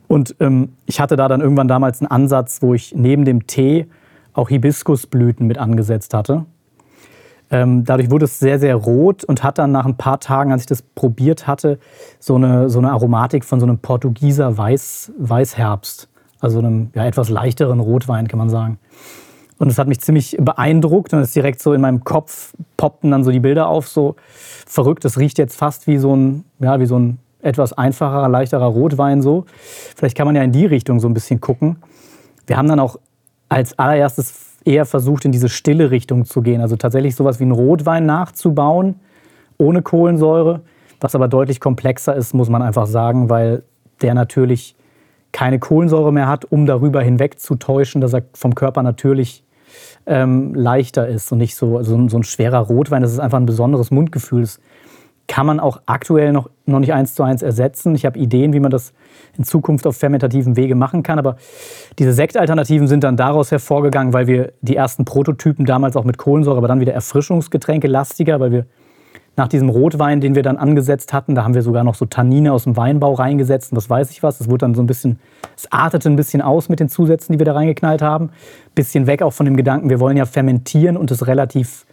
Und 0.08 0.36
ähm, 0.40 0.74
ich 0.84 1.00
hatte 1.00 1.16
da 1.16 1.26
dann 1.26 1.40
irgendwann 1.40 1.68
damals 1.68 2.00
einen 2.00 2.10
Ansatz, 2.10 2.60
wo 2.60 2.74
ich 2.74 2.94
neben 2.94 3.24
dem 3.24 3.46
Tee 3.46 3.86
auch 4.34 4.50
Hibiskusblüten 4.50 5.46
mit 5.46 5.56
angesetzt 5.56 6.12
hatte. 6.12 6.44
Ähm, 7.52 7.84
dadurch 7.84 8.10
wurde 8.10 8.24
es 8.24 8.40
sehr, 8.40 8.58
sehr 8.58 8.74
rot 8.74 9.24
und 9.24 9.44
hat 9.44 9.58
dann 9.58 9.72
nach 9.72 9.84
ein 9.84 9.98
paar 9.98 10.18
Tagen, 10.18 10.52
als 10.52 10.62
ich 10.62 10.66
das 10.66 10.80
probiert 10.80 11.46
hatte, 11.46 11.78
so 12.18 12.34
eine, 12.34 12.70
so 12.70 12.78
eine 12.78 12.90
Aromatik 12.90 13.44
von 13.44 13.60
so 13.60 13.66
einem 13.66 13.78
Portugieser 13.78 14.56
Weiß, 14.56 15.12
Weißherbst. 15.18 16.08
Also 16.40 16.58
einem 16.58 16.90
ja, 16.94 17.04
etwas 17.04 17.28
leichteren 17.28 17.78
Rotwein, 17.78 18.26
kann 18.26 18.38
man 18.38 18.48
sagen. 18.48 18.78
Und 19.58 19.68
das 19.68 19.78
hat 19.78 19.86
mich 19.86 20.00
ziemlich 20.00 20.36
beeindruckt 20.40 21.12
und 21.12 21.20
es 21.20 21.32
direkt 21.32 21.62
so 21.62 21.72
in 21.74 21.82
meinem 21.82 22.02
Kopf 22.02 22.54
poppten 22.76 23.12
dann 23.12 23.22
so 23.22 23.30
die 23.30 23.38
Bilder 23.38 23.68
auf, 23.68 23.86
so 23.86 24.16
verrückt. 24.66 25.04
Das 25.04 25.18
riecht 25.18 25.38
jetzt 25.38 25.56
fast 25.56 25.86
wie 25.86 25.98
so 25.98 26.16
ein, 26.16 26.44
ja, 26.58 26.80
wie 26.80 26.86
so 26.86 26.98
ein 26.98 27.18
etwas 27.42 27.72
einfacherer, 27.72 28.28
leichterer 28.28 28.64
Rotwein 28.64 29.20
so. 29.20 29.44
Vielleicht 29.94 30.16
kann 30.16 30.26
man 30.26 30.34
ja 30.34 30.42
in 30.42 30.52
die 30.52 30.66
Richtung 30.66 31.00
so 31.00 31.06
ein 31.06 31.14
bisschen 31.14 31.40
gucken. 31.40 31.76
Wir 32.46 32.56
haben 32.56 32.66
dann 32.66 32.80
auch 32.80 32.98
als 33.48 33.78
allererstes 33.78 34.51
eher 34.64 34.86
versucht, 34.86 35.24
in 35.24 35.32
diese 35.32 35.48
stille 35.48 35.90
Richtung 35.90 36.24
zu 36.24 36.42
gehen. 36.42 36.60
Also 36.60 36.76
tatsächlich 36.76 37.16
sowas 37.16 37.40
wie 37.40 37.44
einen 37.44 37.52
Rotwein 37.52 38.06
nachzubauen, 38.06 38.96
ohne 39.58 39.82
Kohlensäure. 39.82 40.60
Was 41.00 41.14
aber 41.14 41.28
deutlich 41.28 41.60
komplexer 41.60 42.14
ist, 42.14 42.32
muss 42.32 42.48
man 42.48 42.62
einfach 42.62 42.86
sagen, 42.86 43.28
weil 43.28 43.62
der 44.02 44.14
natürlich 44.14 44.76
keine 45.32 45.58
Kohlensäure 45.58 46.12
mehr 46.12 46.28
hat, 46.28 46.44
um 46.44 46.66
darüber 46.66 47.02
hinweg 47.02 47.40
zu 47.40 47.56
täuschen, 47.56 48.00
dass 48.00 48.12
er 48.12 48.22
vom 48.34 48.54
Körper 48.54 48.82
natürlich 48.82 49.44
ähm, 50.06 50.54
leichter 50.54 51.08
ist 51.08 51.32
und 51.32 51.38
nicht 51.38 51.56
so, 51.56 51.82
so, 51.82 52.08
so, 52.08 52.16
ein 52.18 52.22
schwerer 52.22 52.58
Rotwein. 52.58 53.02
Das 53.02 53.12
ist 53.12 53.18
einfach 53.18 53.38
ein 53.38 53.46
besonderes 53.46 53.90
Mundgefühl. 53.90 54.42
Das 54.42 54.60
kann 55.28 55.46
man 55.46 55.60
auch 55.60 55.80
aktuell 55.86 56.32
noch, 56.32 56.50
noch 56.66 56.78
nicht 56.78 56.92
eins 56.92 57.14
zu 57.14 57.22
eins 57.22 57.42
ersetzen. 57.42 57.94
Ich 57.94 58.06
habe 58.06 58.18
Ideen, 58.18 58.52
wie 58.52 58.60
man 58.60 58.70
das 58.70 58.92
in 59.36 59.44
Zukunft 59.44 59.86
auf 59.86 59.96
fermentativen 59.96 60.56
Wege 60.56 60.74
machen 60.74 61.02
kann. 61.02 61.18
Aber 61.18 61.36
diese 61.98 62.12
Sektalternativen 62.12 62.86
sind 62.86 63.04
dann 63.04 63.16
daraus 63.16 63.50
hervorgegangen, 63.50 64.12
weil 64.12 64.26
wir 64.26 64.52
die 64.60 64.76
ersten 64.76 65.04
Prototypen 65.04 65.66
damals 65.66 65.96
auch 65.96 66.04
mit 66.04 66.18
Kohlensäure, 66.18 66.58
aber 66.58 66.68
dann 66.68 66.80
wieder 66.80 66.92
Erfrischungsgetränke 66.92 67.88
lastiger, 67.88 68.40
weil 68.40 68.52
wir 68.52 68.66
nach 69.34 69.48
diesem 69.48 69.70
Rotwein, 69.70 70.20
den 70.20 70.34
wir 70.34 70.42
dann 70.42 70.58
angesetzt 70.58 71.12
hatten, 71.14 71.34
da 71.34 71.42
haben 71.42 71.54
wir 71.54 71.62
sogar 71.62 71.84
noch 71.84 71.94
so 71.94 72.04
Tannine 72.04 72.52
aus 72.52 72.64
dem 72.64 72.76
Weinbau 72.76 73.14
reingesetzt 73.14 73.72
und 73.72 73.76
das 73.76 73.88
weiß 73.88 74.10
ich 74.10 74.22
was. 74.22 74.38
Das 74.38 74.48
wurde 74.48 74.58
dann 74.58 74.74
so 74.74 74.82
ein 74.82 74.86
bisschen, 74.86 75.18
es 75.56 75.72
artete 75.72 76.10
ein 76.10 76.16
bisschen 76.16 76.42
aus 76.42 76.68
mit 76.68 76.80
den 76.80 76.90
Zusätzen, 76.90 77.32
die 77.32 77.38
wir 77.38 77.46
da 77.46 77.54
reingeknallt 77.54 78.02
haben. 78.02 78.30
Bisschen 78.74 79.06
weg 79.06 79.22
auch 79.22 79.32
von 79.32 79.46
dem 79.46 79.56
Gedanken, 79.56 79.88
wir 79.88 80.00
wollen 80.00 80.18
ja 80.18 80.26
fermentieren 80.26 80.98
und 80.98 81.10
es 81.10 81.26
relativ 81.26 81.86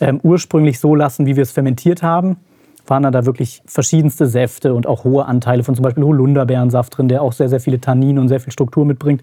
ähm, 0.00 0.18
ursprünglich 0.22 0.80
so 0.80 0.94
lassen, 0.94 1.26
wie 1.26 1.36
wir 1.36 1.42
es 1.42 1.52
fermentiert 1.52 2.02
haben. 2.02 2.38
Waren 2.86 3.04
da 3.04 3.26
wirklich 3.26 3.62
verschiedenste 3.64 4.26
Säfte 4.26 4.74
und 4.74 4.86
auch 4.86 5.04
hohe 5.04 5.26
Anteile 5.26 5.62
von 5.62 5.74
zum 5.74 5.84
Beispiel 5.84 6.04
Holunderbeerensaft 6.04 6.98
drin, 6.98 7.08
der 7.08 7.22
auch 7.22 7.32
sehr, 7.32 7.48
sehr 7.48 7.60
viele 7.60 7.80
Tannine 7.80 8.20
und 8.20 8.28
sehr 8.28 8.40
viel 8.40 8.52
Struktur 8.52 8.84
mitbringt. 8.84 9.22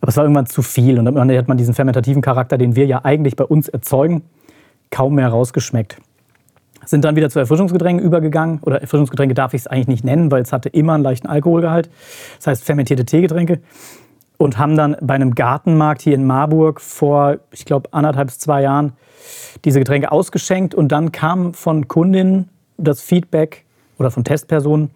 Aber 0.00 0.10
es 0.10 0.16
war 0.16 0.24
irgendwann 0.24 0.46
zu 0.46 0.62
viel 0.62 0.98
und 0.98 1.04
dann 1.06 1.36
hat 1.36 1.48
man 1.48 1.56
diesen 1.56 1.74
fermentativen 1.74 2.22
Charakter, 2.22 2.56
den 2.56 2.76
wir 2.76 2.86
ja 2.86 3.04
eigentlich 3.04 3.36
bei 3.36 3.44
uns 3.44 3.68
erzeugen, 3.68 4.22
kaum 4.90 5.14
mehr 5.16 5.28
rausgeschmeckt. 5.28 5.98
sind 6.84 7.04
dann 7.04 7.16
wieder 7.16 7.30
zu 7.30 7.38
Erfrischungsgetränken 7.38 8.04
übergegangen. 8.04 8.60
Oder 8.62 8.80
Erfrischungsgetränke 8.80 9.34
darf 9.34 9.54
ich 9.54 9.62
es 9.62 9.66
eigentlich 9.66 9.88
nicht 9.88 10.04
nennen, 10.04 10.30
weil 10.30 10.42
es 10.42 10.52
hatte 10.52 10.68
immer 10.68 10.94
einen 10.94 11.02
leichten 11.02 11.26
Alkoholgehalt. 11.26 11.90
Das 12.38 12.46
heißt 12.46 12.64
fermentierte 12.64 13.04
Teegetränke. 13.04 13.60
Und 14.36 14.56
haben 14.56 14.76
dann 14.76 14.96
bei 15.00 15.14
einem 15.14 15.34
Gartenmarkt 15.34 16.00
hier 16.00 16.14
in 16.14 16.24
Marburg 16.24 16.80
vor, 16.80 17.38
ich 17.50 17.64
glaube, 17.64 17.92
anderthalb 17.92 18.30
zwei 18.30 18.62
Jahren 18.62 18.92
diese 19.64 19.80
Getränke 19.80 20.12
ausgeschenkt. 20.12 20.74
Und 20.74 20.92
dann 20.92 21.10
kam 21.10 21.54
von 21.54 21.88
Kundinnen 21.88 22.48
das 22.78 23.02
Feedback 23.02 23.64
oder 23.98 24.10
von 24.10 24.24
Testpersonen 24.24 24.90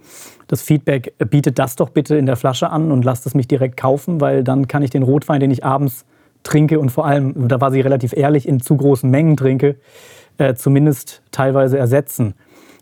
das 0.46 0.62
Feedback, 0.62 1.14
bietet 1.30 1.58
das 1.58 1.76
doch 1.76 1.88
bitte 1.88 2.16
in 2.16 2.26
der 2.26 2.36
Flasche 2.36 2.70
an 2.70 2.92
und 2.92 3.04
lasst 3.04 3.26
es 3.26 3.34
mich 3.34 3.48
direkt 3.48 3.76
kaufen, 3.76 4.20
weil 4.20 4.44
dann 4.44 4.68
kann 4.68 4.82
ich 4.82 4.90
den 4.90 5.02
Rotwein, 5.02 5.40
den 5.40 5.50
ich 5.50 5.64
abends 5.64 6.04
trinke 6.42 6.78
und 6.78 6.90
vor 6.90 7.06
allem, 7.06 7.48
da 7.48 7.60
war 7.60 7.70
sie 7.70 7.80
relativ 7.80 8.12
ehrlich, 8.14 8.46
in 8.46 8.60
zu 8.60 8.76
großen 8.76 9.10
Mengen 9.10 9.36
trinke, 9.36 9.76
äh, 10.38 10.54
zumindest 10.54 11.22
teilweise 11.30 11.78
ersetzen. 11.78 12.34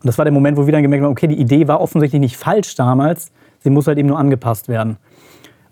Und 0.03 0.07
das 0.07 0.19
war 0.19 0.25
der 0.25 0.33
Moment, 0.33 0.57
wo 0.57 0.67
wir 0.67 0.73
dann 0.73 0.83
gemerkt 0.83 1.05
haben, 1.05 1.13
okay, 1.13 1.29
die 1.29 1.39
Idee 1.39 1.69
war 1.69 1.81
offensichtlich 1.81 2.21
nicht 2.21 2.37
falsch 2.37 2.75
damals, 2.75 3.31
sie 3.61 3.71
muss 3.71 3.87
halt 3.87 3.99
eben 3.99 4.09
nur 4.09 4.19
angepasst 4.19 4.69
werden. 4.69 4.97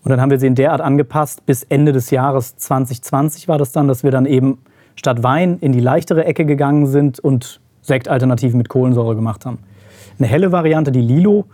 Und 0.04 0.10
dann 0.10 0.20
haben 0.20 0.30
wir 0.30 0.38
sie 0.38 0.46
in 0.46 0.54
der 0.54 0.72
Art 0.72 0.80
angepasst, 0.80 1.44
bis 1.46 1.64
Ende 1.64 1.92
des 1.92 2.10
Jahres 2.10 2.56
2020 2.56 3.48
war 3.48 3.58
das 3.58 3.72
dann, 3.72 3.88
dass 3.88 4.04
wir 4.04 4.10
dann 4.10 4.26
eben 4.26 4.58
statt 4.94 5.22
Wein 5.22 5.58
in 5.60 5.72
die 5.72 5.80
leichtere 5.80 6.24
Ecke 6.24 6.44
gegangen 6.44 6.86
sind 6.86 7.18
und 7.18 7.60
Sektalternativen 7.88 8.58
mit 8.58 8.68
Kohlensäure 8.68 9.16
gemacht 9.16 9.44
haben. 9.44 9.58
Eine 10.18 10.28
helle 10.28 10.52
Variante, 10.52 10.92
die 10.92 11.00
Lilo, 11.00 11.46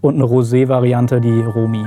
und 0.00 0.14
eine 0.14 0.24
Rosé-Variante, 0.24 1.20
die 1.20 1.40
Romi. 1.42 1.86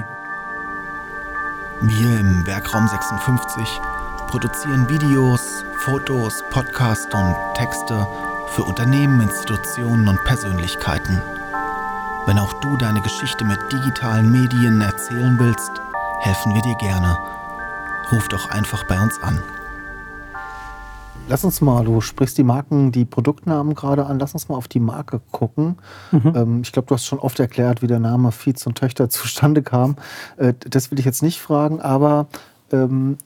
Wir 1.82 2.20
im 2.20 2.46
Werkraum 2.46 2.88
56 2.88 3.82
produzieren 4.28 4.88
Videos, 4.90 5.66
Fotos, 5.80 6.44
Podcasts 6.52 7.14
und 7.14 7.36
Texte 7.56 8.08
für 8.48 8.64
Unternehmen, 8.64 9.22
Institutionen 9.22 10.08
und 10.08 10.24
Persönlichkeiten. 10.24 11.22
Wenn 12.28 12.40
auch 12.40 12.54
du 12.62 12.78
deine 12.78 13.02
Geschichte 13.02 13.44
mit 13.44 13.60
digitalen 13.72 14.32
Medien 14.32 14.80
erzählen 14.82 15.36
willst, 15.40 15.72
helfen 16.20 16.54
wir 16.54 16.62
dir 16.62 16.76
gerne. 16.76 17.18
Ruf 18.12 18.28
doch 18.28 18.50
einfach 18.52 18.84
bei 18.86 19.00
uns 19.02 19.22
an. 19.24 19.42
Lass 21.32 21.46
uns 21.46 21.62
mal, 21.62 21.86
du 21.86 22.02
sprichst 22.02 22.38
die 22.38 22.44
Marken, 22.44 22.92
die 22.92 23.06
Produktnamen 23.06 23.74
gerade 23.74 24.06
an, 24.06 24.20
lass 24.20 24.34
uns 24.34 24.50
mal 24.50 24.58
auf 24.58 24.68
die 24.68 24.82
Marke 24.82 25.22
gucken. 25.32 25.78
Mhm. 26.12 26.34
Ähm, 26.36 26.62
ich 26.62 26.74
glaube, 26.74 26.90
du 26.90 26.96
hast 26.96 27.06
schon 27.06 27.20
oft 27.20 27.40
erklärt, 27.40 27.82
wie 27.82 27.88
der 27.88 28.02
Name 28.02 28.34
Fietz 28.34 28.68
und 28.68 28.78
Töchter 28.78 29.10
zustande 29.10 29.62
kam. 29.62 29.96
Äh, 30.36 30.54
das 30.60 30.92
will 30.92 31.00
ich 31.00 31.06
jetzt 31.06 31.24
nicht 31.24 31.40
fragen, 31.40 31.80
aber 31.80 32.28
ähm, 32.74 33.18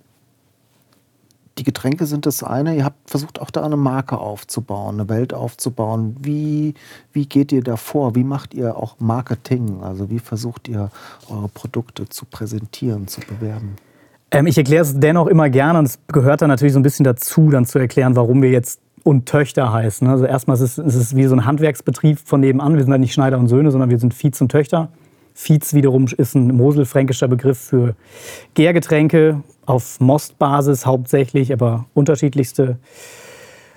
die 1.58 1.64
Getränke 1.64 2.06
sind 2.06 2.28
das 2.28 2.44
eine. 2.44 2.76
Ihr 2.76 2.86
habt 2.86 3.10
versucht 3.10 3.42
auch 3.42 3.50
da 3.50 3.64
eine 3.64 3.76
Marke 3.76 4.20
aufzubauen, 4.20 5.00
eine 5.00 5.10
Welt 5.10 5.34
aufzubauen. 5.34 6.16
Wie, 6.20 6.76
wie 7.12 7.26
geht 7.26 7.52
ihr 7.52 7.64
da 7.64 7.76
vor? 7.76 8.14
Wie 8.14 8.24
macht 8.24 8.54
ihr 8.54 8.78
auch 8.78 8.98
Marketing? 9.00 9.82
Also 9.82 10.12
wie 10.12 10.20
versucht 10.20 10.68
ihr 10.68 10.92
eure 11.28 11.48
Produkte 11.48 12.08
zu 12.08 12.26
präsentieren, 12.26 13.08
zu 13.08 13.22
bewerben? 13.22 13.78
Ähm, 14.36 14.48
ich 14.48 14.58
erkläre 14.58 14.84
es 14.84 15.00
dennoch 15.00 15.28
immer 15.28 15.50
gerne 15.50 15.80
und 15.80 15.86
es 15.86 16.00
gehört 16.08 16.42
dann 16.42 16.50
natürlich 16.50 16.74
so 16.74 16.80
ein 16.80 16.84
bisschen 16.84 17.06
dazu, 17.06 17.50
dann 17.50 17.66
zu 17.66 17.80
erklären, 17.80 18.16
warum 18.16 18.42
wir 18.42 18.50
jetzt 18.52 18.82
und 19.04 19.28
Töchter 19.28 19.72
heißen. 19.72 20.08
Also 20.08 20.26
erstmal 20.26 20.56
ist 20.56 20.78
es, 20.78 20.96
es 20.96 21.16
wie 21.16 21.26
so 21.26 21.36
ein 21.36 21.46
Handwerksbetrieb 21.46 22.20
von 22.20 22.42
nebenan. 22.42 22.76
Wir 22.76 22.84
sind 22.84 22.92
halt 22.92 23.02
nicht 23.02 23.14
Schneider 23.14 23.38
und 23.38 23.48
Söhne, 23.48 23.72
sondern 23.72 23.90
wir 23.90 24.00
sind 24.00 24.14
Viehs 24.14 24.42
und 24.42 24.52
Töchter. 24.52 24.90
Fietz 25.34 25.74
wiederum 25.74 26.06
ist 26.18 26.34
ein 26.34 26.48
moselfränkischer 26.56 27.28
Begriff 27.28 27.60
für 27.60 27.96
Gärgetränke 28.56 29.42
auf 29.66 30.00
Mostbasis 30.00 30.86
hauptsächlich, 30.86 31.54
aber 31.54 31.86
unterschiedlichste 31.94 32.78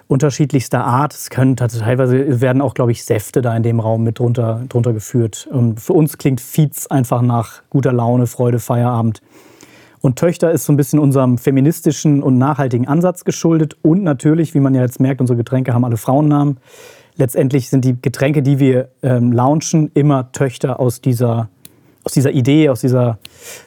unterschiedlichster 0.06 0.84
Art. 0.84 1.12
Es 1.12 1.28
können 1.28 1.54
teilweise 1.56 2.40
werden 2.40 2.62
auch, 2.62 2.72
glaube 2.72 2.92
ich, 2.92 3.04
Säfte 3.04 3.42
da 3.42 3.54
in 3.54 3.62
dem 3.62 3.78
Raum 3.78 4.02
mit 4.04 4.18
drunter, 4.18 4.62
drunter 4.68 4.94
geführt. 4.94 5.46
Und 5.50 5.80
für 5.80 5.92
uns 5.92 6.16
klingt 6.16 6.40
Fietz 6.40 6.86
einfach 6.86 7.20
nach 7.20 7.60
guter 7.68 7.92
Laune, 7.92 8.26
Freude, 8.26 8.58
Feierabend. 8.58 9.20
Und 10.00 10.16
Töchter 10.16 10.50
ist 10.52 10.64
so 10.64 10.72
ein 10.72 10.76
bisschen 10.76 10.98
unserem 10.98 11.38
feministischen 11.38 12.22
und 12.22 12.38
nachhaltigen 12.38 12.86
Ansatz 12.86 13.24
geschuldet. 13.24 13.76
Und 13.82 14.02
natürlich, 14.02 14.54
wie 14.54 14.60
man 14.60 14.74
ja 14.74 14.82
jetzt 14.82 15.00
merkt, 15.00 15.20
unsere 15.20 15.36
Getränke 15.36 15.74
haben 15.74 15.84
alle 15.84 15.96
Frauennamen 15.96 16.58
letztendlich 17.18 17.68
sind 17.68 17.84
die 17.84 18.00
Getränke, 18.00 18.42
die 18.42 18.58
wir 18.58 18.88
ähm, 19.02 19.32
launchen, 19.32 19.90
immer 19.92 20.32
Töchter 20.32 20.80
aus 20.80 21.00
dieser, 21.00 21.50
aus 22.04 22.12
dieser 22.12 22.30
Idee, 22.30 22.70
aus 22.70 22.80
dieser 22.80 23.18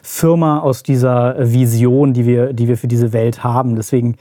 Firma, 0.02 0.58
aus 0.58 0.82
dieser 0.82 1.36
Vision, 1.52 2.14
die 2.14 2.26
wir, 2.26 2.52
die 2.52 2.66
wir 2.66 2.76
für 2.76 2.88
diese 2.88 3.12
Welt 3.12 3.44
haben. 3.44 3.76
Deswegen 3.76 4.16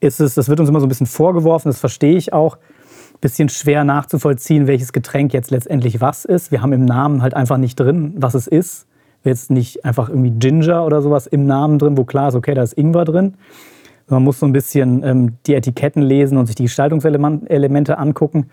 ist 0.00 0.20
es, 0.20 0.34
das 0.34 0.48
wird 0.48 0.60
uns 0.60 0.68
immer 0.68 0.80
so 0.80 0.86
ein 0.86 0.90
bisschen 0.90 1.06
vorgeworfen, 1.06 1.68
das 1.70 1.80
verstehe 1.80 2.16
ich 2.16 2.32
auch, 2.32 2.56
ein 2.56 3.20
bisschen 3.20 3.48
schwer 3.48 3.82
nachzuvollziehen, 3.82 4.68
welches 4.68 4.92
Getränk 4.92 5.32
jetzt 5.32 5.50
letztendlich 5.50 6.00
was 6.00 6.24
ist. 6.24 6.52
Wir 6.52 6.62
haben 6.62 6.72
im 6.72 6.84
Namen 6.84 7.20
halt 7.20 7.34
einfach 7.34 7.56
nicht 7.56 7.80
drin, 7.80 8.14
was 8.16 8.34
es 8.34 8.46
ist. 8.46 8.86
Jetzt 9.24 9.50
nicht 9.50 9.84
einfach 9.84 10.08
irgendwie 10.08 10.30
Ginger 10.30 10.84
oder 10.84 11.02
sowas 11.02 11.26
im 11.26 11.46
Namen 11.46 11.78
drin, 11.78 11.96
wo 11.98 12.04
klar 12.04 12.28
ist, 12.28 12.34
okay, 12.34 12.54
da 12.54 12.62
ist 12.62 12.74
Ingwer 12.74 13.04
drin, 13.04 13.34
man 14.08 14.22
muss 14.22 14.38
so 14.38 14.46
ein 14.46 14.52
bisschen 14.52 15.02
ähm, 15.04 15.36
die 15.46 15.54
Etiketten 15.54 16.02
lesen 16.02 16.38
und 16.38 16.46
sich 16.46 16.54
die 16.54 16.62
Gestaltungselemente 16.64 17.98
angucken. 17.98 18.50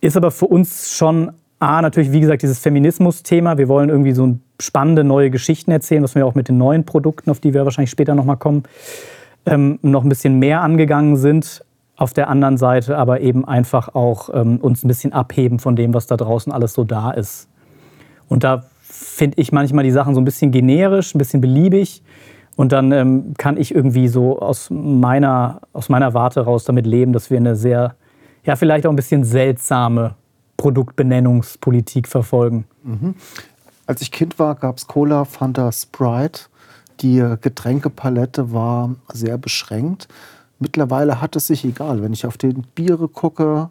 Ist 0.00 0.16
aber 0.16 0.30
für 0.30 0.46
uns 0.46 0.92
schon 0.92 1.32
A, 1.60 1.82
natürlich, 1.82 2.10
wie 2.10 2.20
gesagt, 2.20 2.42
dieses 2.42 2.58
Feminismus-Thema. 2.58 3.58
Wir 3.58 3.68
wollen 3.68 3.90
irgendwie 3.90 4.12
so 4.12 4.38
spannende 4.58 5.04
neue 5.04 5.30
Geschichten 5.30 5.70
erzählen, 5.70 6.02
was 6.02 6.14
wir 6.14 6.26
auch 6.26 6.34
mit 6.34 6.48
den 6.48 6.56
neuen 6.56 6.84
Produkten, 6.84 7.30
auf 7.30 7.38
die 7.38 7.52
wir 7.52 7.64
wahrscheinlich 7.64 7.90
später 7.90 8.14
nochmal 8.14 8.38
kommen, 8.38 8.62
ähm, 9.44 9.78
noch 9.82 10.02
ein 10.02 10.08
bisschen 10.08 10.38
mehr 10.38 10.62
angegangen 10.62 11.16
sind. 11.16 11.62
Auf 11.96 12.14
der 12.14 12.30
anderen 12.30 12.56
Seite 12.56 12.96
aber 12.96 13.20
eben 13.20 13.44
einfach 13.44 13.94
auch 13.94 14.30
ähm, 14.32 14.56
uns 14.56 14.82
ein 14.82 14.88
bisschen 14.88 15.12
abheben 15.12 15.58
von 15.58 15.76
dem, 15.76 15.92
was 15.92 16.06
da 16.06 16.16
draußen 16.16 16.50
alles 16.50 16.72
so 16.72 16.82
da 16.82 17.10
ist. 17.10 17.46
Und 18.26 18.42
da 18.42 18.64
finde 18.90 19.40
ich 19.40 19.52
manchmal 19.52 19.84
die 19.84 19.90
Sachen 19.90 20.14
so 20.14 20.20
ein 20.20 20.24
bisschen 20.24 20.50
generisch, 20.50 21.14
ein 21.14 21.18
bisschen 21.18 21.40
beliebig. 21.40 22.02
Und 22.56 22.72
dann 22.72 22.92
ähm, 22.92 23.34
kann 23.38 23.56
ich 23.56 23.74
irgendwie 23.74 24.08
so 24.08 24.38
aus 24.38 24.68
meiner, 24.70 25.60
aus 25.72 25.88
meiner 25.88 26.12
Warte 26.12 26.40
raus 26.40 26.64
damit 26.64 26.86
leben, 26.86 27.12
dass 27.12 27.30
wir 27.30 27.38
eine 27.38 27.56
sehr, 27.56 27.94
ja, 28.44 28.56
vielleicht 28.56 28.86
auch 28.86 28.90
ein 28.90 28.96
bisschen 28.96 29.24
seltsame 29.24 30.16
Produktbenennungspolitik 30.56 32.06
verfolgen. 32.06 32.66
Mhm. 32.82 33.14
Als 33.86 34.02
ich 34.02 34.10
Kind 34.10 34.38
war, 34.38 34.56
gab 34.56 34.76
es 34.76 34.86
Cola, 34.86 35.24
Fanta, 35.24 35.72
Sprite. 35.72 36.42
Die 37.00 37.24
Getränkepalette 37.40 38.52
war 38.52 38.94
sehr 39.10 39.38
beschränkt. 39.38 40.08
Mittlerweile 40.58 41.22
hat 41.22 41.34
es 41.36 41.46
sich 41.46 41.64
egal. 41.64 42.02
Wenn 42.02 42.12
ich 42.12 42.26
auf 42.26 42.36
die 42.36 42.52
Biere 42.74 43.08
gucke, 43.08 43.70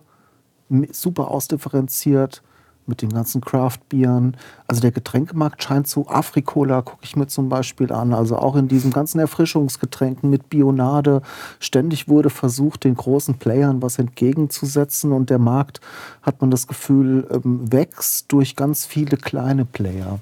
super 0.92 1.30
ausdifferenziert, 1.30 2.42
mit 2.90 3.02
den 3.02 3.14
ganzen 3.14 3.42
Craft-Bieren. 3.42 4.36
Also 4.68 4.82
der 4.82 4.92
Getränkemarkt 4.92 5.64
scheint 5.64 5.88
so, 5.88 6.08
Afrikola 6.08 6.82
gucke 6.82 7.04
ich 7.04 7.16
mir 7.16 7.28
zum 7.28 7.48
Beispiel 7.48 7.94
an, 7.94 8.14
also 8.14 8.38
auch 8.38 8.56
in 8.56 8.68
diesen 8.68 8.92
ganzen 8.92 9.20
Erfrischungsgetränken 9.20 10.30
mit 10.30 10.50
Bionade. 10.50 11.22
Ständig 11.60 12.10
wurde 12.10 12.30
versucht, 12.30 12.84
den 12.84 12.96
großen 12.96 13.36
Playern 13.36 13.82
was 13.82 14.00
entgegenzusetzen 14.00 15.14
und 15.14 15.30
der 15.30 15.40
Markt, 15.40 15.80
hat 16.22 16.42
man 16.42 16.52
das 16.52 16.68
Gefühl, 16.68 17.28
ähm, 17.32 17.72
wächst 17.72 18.32
durch 18.32 18.56
ganz 18.56 18.86
viele 18.86 19.18
kleine 19.18 19.66
Player. 19.66 20.20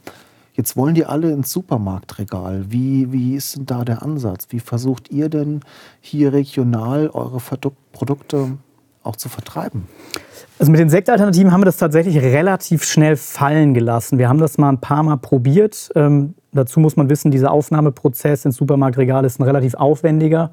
Jetzt 0.57 0.75
wollen 0.75 0.95
die 0.95 1.05
alle 1.05 1.31
ins 1.31 1.51
Supermarktregal. 1.51 2.65
Wie, 2.69 3.11
wie 3.11 3.35
ist 3.35 3.55
denn 3.55 3.67
da 3.67 3.85
der 3.85 4.01
Ansatz? 4.01 4.47
Wie 4.49 4.59
versucht 4.59 5.11
ihr 5.11 5.29
denn 5.29 5.61
hier 6.01 6.33
regional 6.33 7.09
eure 7.09 7.39
Produkte 7.91 8.57
auch 9.07 9.15
zu 9.15 9.29
vertreiben? 9.29 9.87
Also 10.59 10.71
mit 10.71 10.79
den 10.79 10.89
Sektalternativen 10.89 11.51
haben 11.51 11.61
wir 11.61 11.65
das 11.65 11.77
tatsächlich 11.77 12.17
relativ 12.17 12.83
schnell 12.83 13.15
fallen 13.15 13.75
gelassen. 13.75 14.17
Wir 14.17 14.27
haben 14.27 14.39
das 14.39 14.57
mal 14.57 14.69
ein 14.69 14.79
paar 14.79 15.03
Mal 15.03 15.17
probiert. 15.17 15.91
Ähm, 15.93 16.33
dazu 16.51 16.79
muss 16.79 16.95
man 16.95 17.11
wissen, 17.11 17.29
dieser 17.29 17.51
Aufnahmeprozess 17.51 18.43
ins 18.43 18.55
Supermarktregal 18.55 19.23
ist 19.23 19.39
ein 19.39 19.43
relativ 19.43 19.75
aufwendiger. 19.75 20.51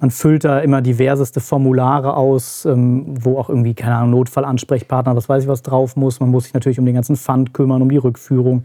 Man 0.00 0.10
füllt 0.10 0.42
da 0.44 0.58
immer 0.58 0.82
diverseste 0.82 1.40
Formulare 1.40 2.16
aus, 2.16 2.64
ähm, 2.64 3.04
wo 3.06 3.38
auch 3.38 3.48
irgendwie, 3.48 3.74
keine 3.74 3.94
Ahnung, 3.94 4.10
Notfallansprechpartner, 4.10 5.14
was 5.14 5.28
weiß 5.28 5.44
ich 5.44 5.48
was 5.48 5.62
drauf 5.62 5.94
muss. 5.94 6.18
Man 6.18 6.30
muss 6.30 6.44
sich 6.44 6.54
natürlich 6.54 6.80
um 6.80 6.84
den 6.84 6.96
ganzen 6.96 7.16
Pfand 7.16 7.54
kümmern, 7.54 7.82
um 7.82 7.88
die 7.88 7.98
Rückführung. 7.98 8.64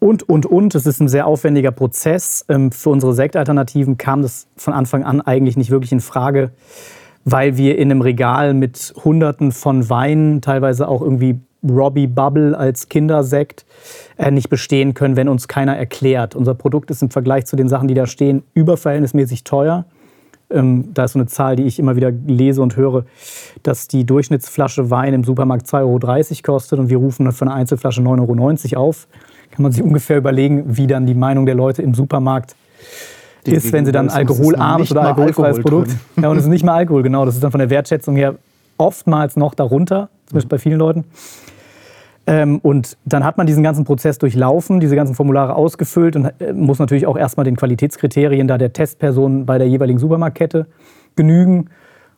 Und, 0.00 0.28
und, 0.28 0.44
und. 0.44 0.74
Es 0.74 0.84
ist 0.84 1.00
ein 1.00 1.08
sehr 1.08 1.26
aufwendiger 1.26 1.70
Prozess. 1.70 2.44
Ähm, 2.50 2.72
für 2.72 2.90
unsere 2.90 3.14
Sektalternativen 3.14 3.96
kam 3.96 4.20
das 4.20 4.48
von 4.54 4.74
Anfang 4.74 5.02
an 5.02 5.22
eigentlich 5.22 5.56
nicht 5.56 5.70
wirklich 5.70 5.92
in 5.92 6.00
Frage 6.00 6.50
weil 7.30 7.56
wir 7.56 7.78
in 7.78 7.90
einem 7.90 8.00
Regal 8.00 8.54
mit 8.54 8.94
Hunderten 9.04 9.52
von 9.52 9.90
Weinen, 9.90 10.40
teilweise 10.40 10.88
auch 10.88 11.02
irgendwie 11.02 11.40
Robbie 11.68 12.06
Bubble 12.06 12.56
als 12.56 12.88
Kindersekt, 12.88 13.66
äh, 14.16 14.30
nicht 14.30 14.48
bestehen 14.48 14.94
können, 14.94 15.16
wenn 15.16 15.28
uns 15.28 15.48
keiner 15.48 15.76
erklärt. 15.76 16.34
Unser 16.34 16.54
Produkt 16.54 16.90
ist 16.90 17.02
im 17.02 17.10
Vergleich 17.10 17.46
zu 17.46 17.56
den 17.56 17.68
Sachen, 17.68 17.88
die 17.88 17.94
da 17.94 18.06
stehen, 18.06 18.44
überverhältnismäßig 18.54 19.44
teuer. 19.44 19.84
Ähm, 20.50 20.94
da 20.94 21.04
ist 21.04 21.12
so 21.12 21.18
eine 21.18 21.26
Zahl, 21.26 21.56
die 21.56 21.64
ich 21.64 21.78
immer 21.78 21.96
wieder 21.96 22.10
lese 22.10 22.62
und 22.62 22.76
höre, 22.76 23.04
dass 23.62 23.88
die 23.88 24.04
Durchschnittsflasche 24.04 24.90
Wein 24.90 25.12
im 25.12 25.24
Supermarkt 25.24 25.66
2,30 25.66 25.82
Euro 25.82 26.54
kostet 26.54 26.78
und 26.78 26.88
wir 26.88 26.96
rufen 26.96 27.30
für 27.32 27.44
eine 27.44 27.54
Einzelflasche 27.54 28.00
9,90 28.00 28.74
Euro 28.76 28.88
auf. 28.88 29.08
Kann 29.50 29.62
man 29.62 29.72
sich 29.72 29.82
ungefähr 29.82 30.16
überlegen, 30.16 30.64
wie 30.76 30.86
dann 30.86 31.04
die 31.04 31.14
Meinung 31.14 31.44
der 31.44 31.54
Leute 31.54 31.82
im 31.82 31.92
Supermarkt 31.92 32.54
ist, 33.44 33.72
wenn 33.72 33.86
sie 33.86 33.92
dann 33.92 34.08
alkoholarmes 34.08 34.90
oder 34.90 35.02
alkoholfreies 35.02 35.56
Alkohol 35.56 35.84
Produkt. 35.84 35.96
Ja, 36.20 36.28
und 36.28 36.36
es 36.36 36.44
ist 36.44 36.50
nicht 36.50 36.64
mal 36.64 36.74
Alkohol, 36.74 37.02
genau. 37.02 37.24
Das 37.24 37.34
ist 37.34 37.44
dann 37.44 37.50
von 37.50 37.60
der 37.60 37.70
Wertschätzung 37.70 38.16
her 38.16 38.34
oftmals 38.76 39.36
noch 39.36 39.54
darunter, 39.54 40.08
zumindest 40.26 40.48
bei 40.48 40.58
vielen 40.58 40.78
Leuten. 40.78 41.04
Ähm, 42.26 42.58
und 42.58 42.98
dann 43.06 43.24
hat 43.24 43.38
man 43.38 43.46
diesen 43.46 43.62
ganzen 43.62 43.84
Prozess 43.84 44.18
durchlaufen, 44.18 44.80
diese 44.80 44.94
ganzen 44.96 45.14
Formulare 45.14 45.54
ausgefüllt 45.54 46.14
und 46.14 46.26
äh, 46.40 46.52
muss 46.52 46.78
natürlich 46.78 47.06
auch 47.06 47.16
erstmal 47.16 47.44
den 47.44 47.56
Qualitätskriterien 47.56 48.46
da 48.46 48.58
der 48.58 48.74
Testperson 48.74 49.46
bei 49.46 49.56
der 49.56 49.66
jeweiligen 49.66 49.98
Supermarktkette 49.98 50.66
genügen. 51.16 51.70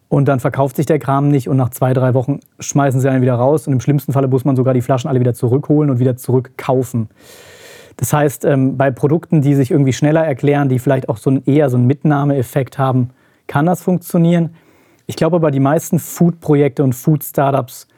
Und 0.09 0.27
dann 0.27 0.41
verkauft 0.41 0.75
sich 0.75 0.87
der 0.87 0.99
Kram 0.99 1.29
nicht 1.29 1.49
und 1.49 1.57
nach 1.57 1.69
zwei, 1.69 1.93
drei 1.93 2.15
Wochen 2.15 2.41
schmeißen 2.59 3.01
sie 3.01 3.09
einen 3.09 3.23
wieder 3.23 3.37
raus. 3.37 3.69
Und 3.69 3.73
im 3.73 3.81
schlimmsten 3.81 4.13
Falle 4.13 4.27
muss 4.27 4.45
man 4.45 4.57
sogar 4.57 4.75
die 4.75 4.83
Flaschen 4.83 5.09
alle 5.09 5.21
wieder 5.21 5.35
zurückholen 5.35 5.89
und 5.89 6.01
wieder 6.01 6.17
zurückkaufen. 6.17 7.09
Das 8.01 8.15
heißt, 8.15 8.47
ähm, 8.47 8.79
bei 8.79 8.91
Produkten, 8.91 9.43
die 9.43 9.55
sich 9.55 9.71
irgendwie 9.71 9.93
schneller 9.93 10.25
erklären, 10.25 10.71
die 10.71 10.79
vielleicht 10.79 11.11
auch 11.11 11.19
so 11.19 11.31
ein, 11.31 11.43
eher 11.45 11.69
so 11.69 11.77
einen 11.77 11.87
Mitnahmeeffekt 11.87 12.79
haben, 12.79 13.11
kann 13.47 13.67
das 13.67 13.83
funktionieren. 13.83 14.55
Ich 15.05 15.17
glaube 15.17 15.37
aber, 15.37 15.51
die 15.51 15.61
meisten 15.61 15.99
Food-Projekte 15.99 16.83
und 16.83 16.95
Food-Startups 16.95 17.89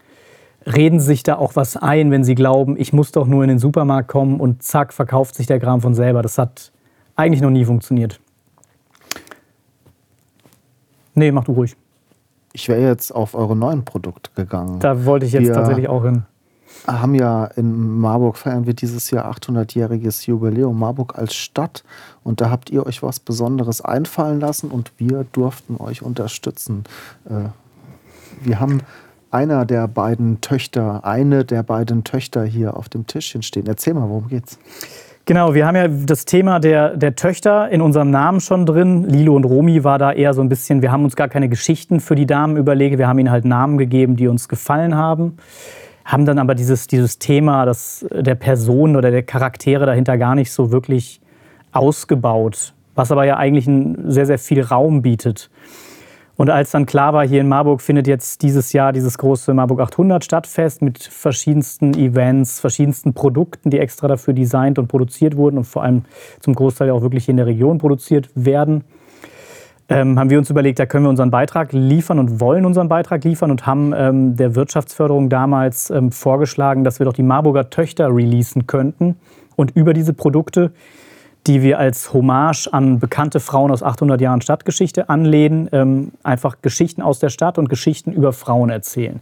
reden 0.67 0.99
sich 0.99 1.23
da 1.23 1.37
auch 1.37 1.55
was 1.55 1.77
ein, 1.77 2.11
wenn 2.11 2.25
sie 2.25 2.35
glauben, 2.35 2.77
ich 2.77 2.93
muss 2.93 3.13
doch 3.13 3.29
nur 3.29 3.45
in 3.45 3.49
den 3.49 3.61
Supermarkt 3.61 4.09
kommen 4.09 4.41
und 4.41 4.65
zack, 4.65 4.93
verkauft 4.93 5.37
sich 5.37 5.47
der 5.47 5.61
Kram 5.61 5.81
von 5.81 5.95
selber. 5.95 6.21
Das 6.21 6.37
hat 6.37 6.73
eigentlich 7.15 7.41
noch 7.41 7.51
nie 7.51 7.65
funktioniert. 7.65 8.19
Nee, 11.15 11.31
mach 11.31 11.45
du 11.45 11.53
ruhig. 11.53 11.77
Ich 12.53 12.69
wäre 12.69 12.81
jetzt 12.81 13.13
auf 13.13 13.37
eure 13.37 13.55
neuen 13.55 13.85
Produkte 13.85 14.33
gegangen. 14.35 14.81
Da 14.81 15.05
wollte 15.05 15.27
ich 15.27 15.33
jetzt 15.33 15.47
wir 15.47 15.53
tatsächlich 15.53 15.89
auch 15.89 16.03
hin. 16.03 16.25
Haben 16.87 17.15
ja 17.15 17.45
in 17.45 18.01
Marburg 18.01 18.37
feiern 18.37 18.67
wir 18.67 18.75
dieses 18.75 19.11
Jahr 19.11 19.31
800-jähriges 19.33 20.27
Jubiläum 20.27 20.79
Marburg 20.79 21.17
als 21.17 21.35
Stadt 21.35 21.85
und 22.25 22.41
da 22.41 22.51
habt 22.51 22.71
ihr 22.71 22.85
euch 22.85 23.03
was 23.03 23.21
Besonderes 23.21 23.81
einfallen 23.81 24.41
lassen 24.41 24.71
und 24.71 24.93
wir 24.99 25.25
durften 25.33 25.77
euch 25.79 26.03
unterstützen. 26.03 26.85
Äh, 27.25 27.51
wir 28.45 28.59
haben 28.59 28.81
einer 29.31 29.65
der 29.65 29.89
beiden 29.89 30.41
Töchter, 30.41 31.05
eine 31.05 31.45
der 31.45 31.63
beiden 31.63 32.05
Töchter 32.05 32.45
hier 32.45 32.77
auf 32.77 32.89
dem 32.89 33.07
Tischchen 33.07 33.43
stehen. 33.43 33.67
Erzähl 33.67 33.95
mal, 33.95 34.09
worum 34.09 34.29
geht's? 34.29 34.59
Genau, 35.25 35.55
wir 35.55 35.67
haben 35.67 35.77
ja 35.77 35.87
das 35.87 36.25
Thema 36.25 36.59
der, 36.59 36.97
der 36.97 37.15
Töchter 37.15 37.69
in 37.71 37.81
unserem 37.81 38.11
Namen 38.11 38.41
schon 38.41 38.67
drin. 38.67 39.05
Lilo 39.09 39.37
und 39.37 39.45
Romi 39.45 39.85
war 39.85 39.99
da 39.99 40.13
eher 40.13 40.35
so 40.35 40.41
ein 40.41 40.49
bisschen, 40.49 40.83
wir 40.83 40.91
haben 40.91 41.05
uns 41.05 41.15
gar 41.15 41.29
keine 41.29 41.49
Geschichten 41.49 42.01
für 42.01 42.17
die 42.17 42.27
Damen 42.27 42.57
überlegt, 42.57 42.99
wir 42.99 43.07
haben 43.07 43.21
ihnen 43.21 43.31
halt 43.31 43.45
Namen 43.45 43.79
gegeben, 43.79 44.17
die 44.17 44.27
uns 44.27 44.49
gefallen 44.49 44.97
haben. 44.97 45.37
Haben 46.05 46.27
dann 46.27 46.39
aber 46.39 46.55
dieses, 46.55 46.87
dieses 46.87 47.19
Thema 47.19 47.65
das, 47.65 48.05
der 48.11 48.35
Person 48.35 48.97
oder 48.97 49.11
der 49.11 49.23
Charaktere 49.23 49.87
dahinter 49.87 50.19
gar 50.19 50.35
nicht 50.35 50.53
so 50.53 50.73
wirklich 50.73 51.21
ausgebaut, 51.73 52.75
was 52.95 53.13
aber 53.13 53.25
ja 53.25 53.37
eigentlich 53.37 53.67
ein 53.67 54.11
sehr, 54.11 54.27
sehr 54.27 54.39
viel 54.39 54.63
Raum 54.63 55.03
bietet. 55.03 55.51
Und 56.37 56.51
als 56.51 56.71
dann 56.71 56.87
klar 56.87 57.13
war, 57.13 57.27
hier 57.27 57.41
in 57.41 57.49
Marburg 57.49 57.83
findet 57.83 58.07
jetzt 58.07 58.43
dieses 58.43 58.73
Jahr 58.73 58.93
dieses 58.93 59.19
große 59.19 59.53
Marburg 59.55 59.81
800 59.81 60.25
Stadtfest 60.25 60.83
mit 60.83 61.03
verschiedensten 61.03 61.95
Events, 61.95 62.59
verschiedensten 62.59 63.13
Produkten, 63.13 63.71
die 63.71 63.79
extra 63.79 64.09
dafür 64.09 64.35
designt 64.35 64.79
und 64.79 64.89
produziert 64.89 65.37
wurden 65.37 65.59
und 65.59 65.65
vor 65.65 65.83
allem 65.83 66.05
zum 66.41 66.55
Großteil 66.55 66.91
auch 66.91 67.03
wirklich 67.03 67.29
in 67.29 67.37
der 67.37 67.47
Region 67.47 67.79
produziert 67.79 68.31
werden, 68.35 68.85
ähm, 69.89 70.19
haben 70.19 70.31
wir 70.31 70.39
uns 70.39 70.51
überlegt, 70.51 70.79
da 70.79 70.87
können 70.87 71.05
wir 71.05 71.11
unseren 71.11 71.31
Beitrag 71.31 71.73
liefern 71.73 72.19
und 72.19 72.41
wollen 72.41 72.65
unseren 72.65 72.89
Beitrag 72.89 73.25
liefern 73.25 73.51
und 73.51 73.67
haben 73.67 73.93
ähm, 73.97 74.37
der 74.37 74.55
Wirtschaftsförderung 74.55 75.29
damals 75.29 75.91
ähm, 75.91 76.13
vorgeschlagen, 76.13 76.85
dass 76.85 76.99
wir 76.99 77.05
doch 77.05 77.13
die 77.13 77.23
Marburger 77.23 77.71
Töchter 77.71 78.09
releasen 78.15 78.67
könnten 78.67 79.17
und 79.57 79.73
über 79.73 79.93
diese 79.93 80.15
Produkte 80.15 80.73
die 81.47 81.63
wir 81.63 81.79
als 81.79 82.13
Hommage 82.13 82.69
an 82.73 83.01
bekannte 83.01 83.41
Frauen 83.41 83.71
aus 83.71 83.83
800 83.83 84.21
Jahren 84.21 84.41
Stadtgeschichte 84.41 85.09
anlehnen, 85.09 85.69
ähm, 85.73 86.13
einfach 86.23 86.57
Geschichten 86.63 87.03
aus 87.03 87.19
der 87.19 87.31
Stadt 87.31 87.59
und 87.59 87.69
Geschichten 87.69 88.13
über 88.13 88.33
Frauen 88.33 88.71
erzählen. 88.71 89.21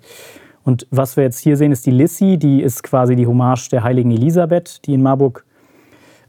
Und 0.62 0.86
was 0.90 1.16
wir 1.16 1.24
jetzt 1.24 1.38
hier 1.38 1.56
sehen, 1.56 1.72
ist 1.72 1.86
die 1.86 1.90
Lissy, 1.90 2.36
die 2.36 2.60
ist 2.60 2.82
quasi 2.82 3.16
die 3.16 3.26
Hommage 3.26 3.70
der 3.70 3.82
heiligen 3.82 4.10
Elisabeth, 4.10 4.84
die 4.84 4.94
in 4.94 5.02
Marburg 5.02 5.46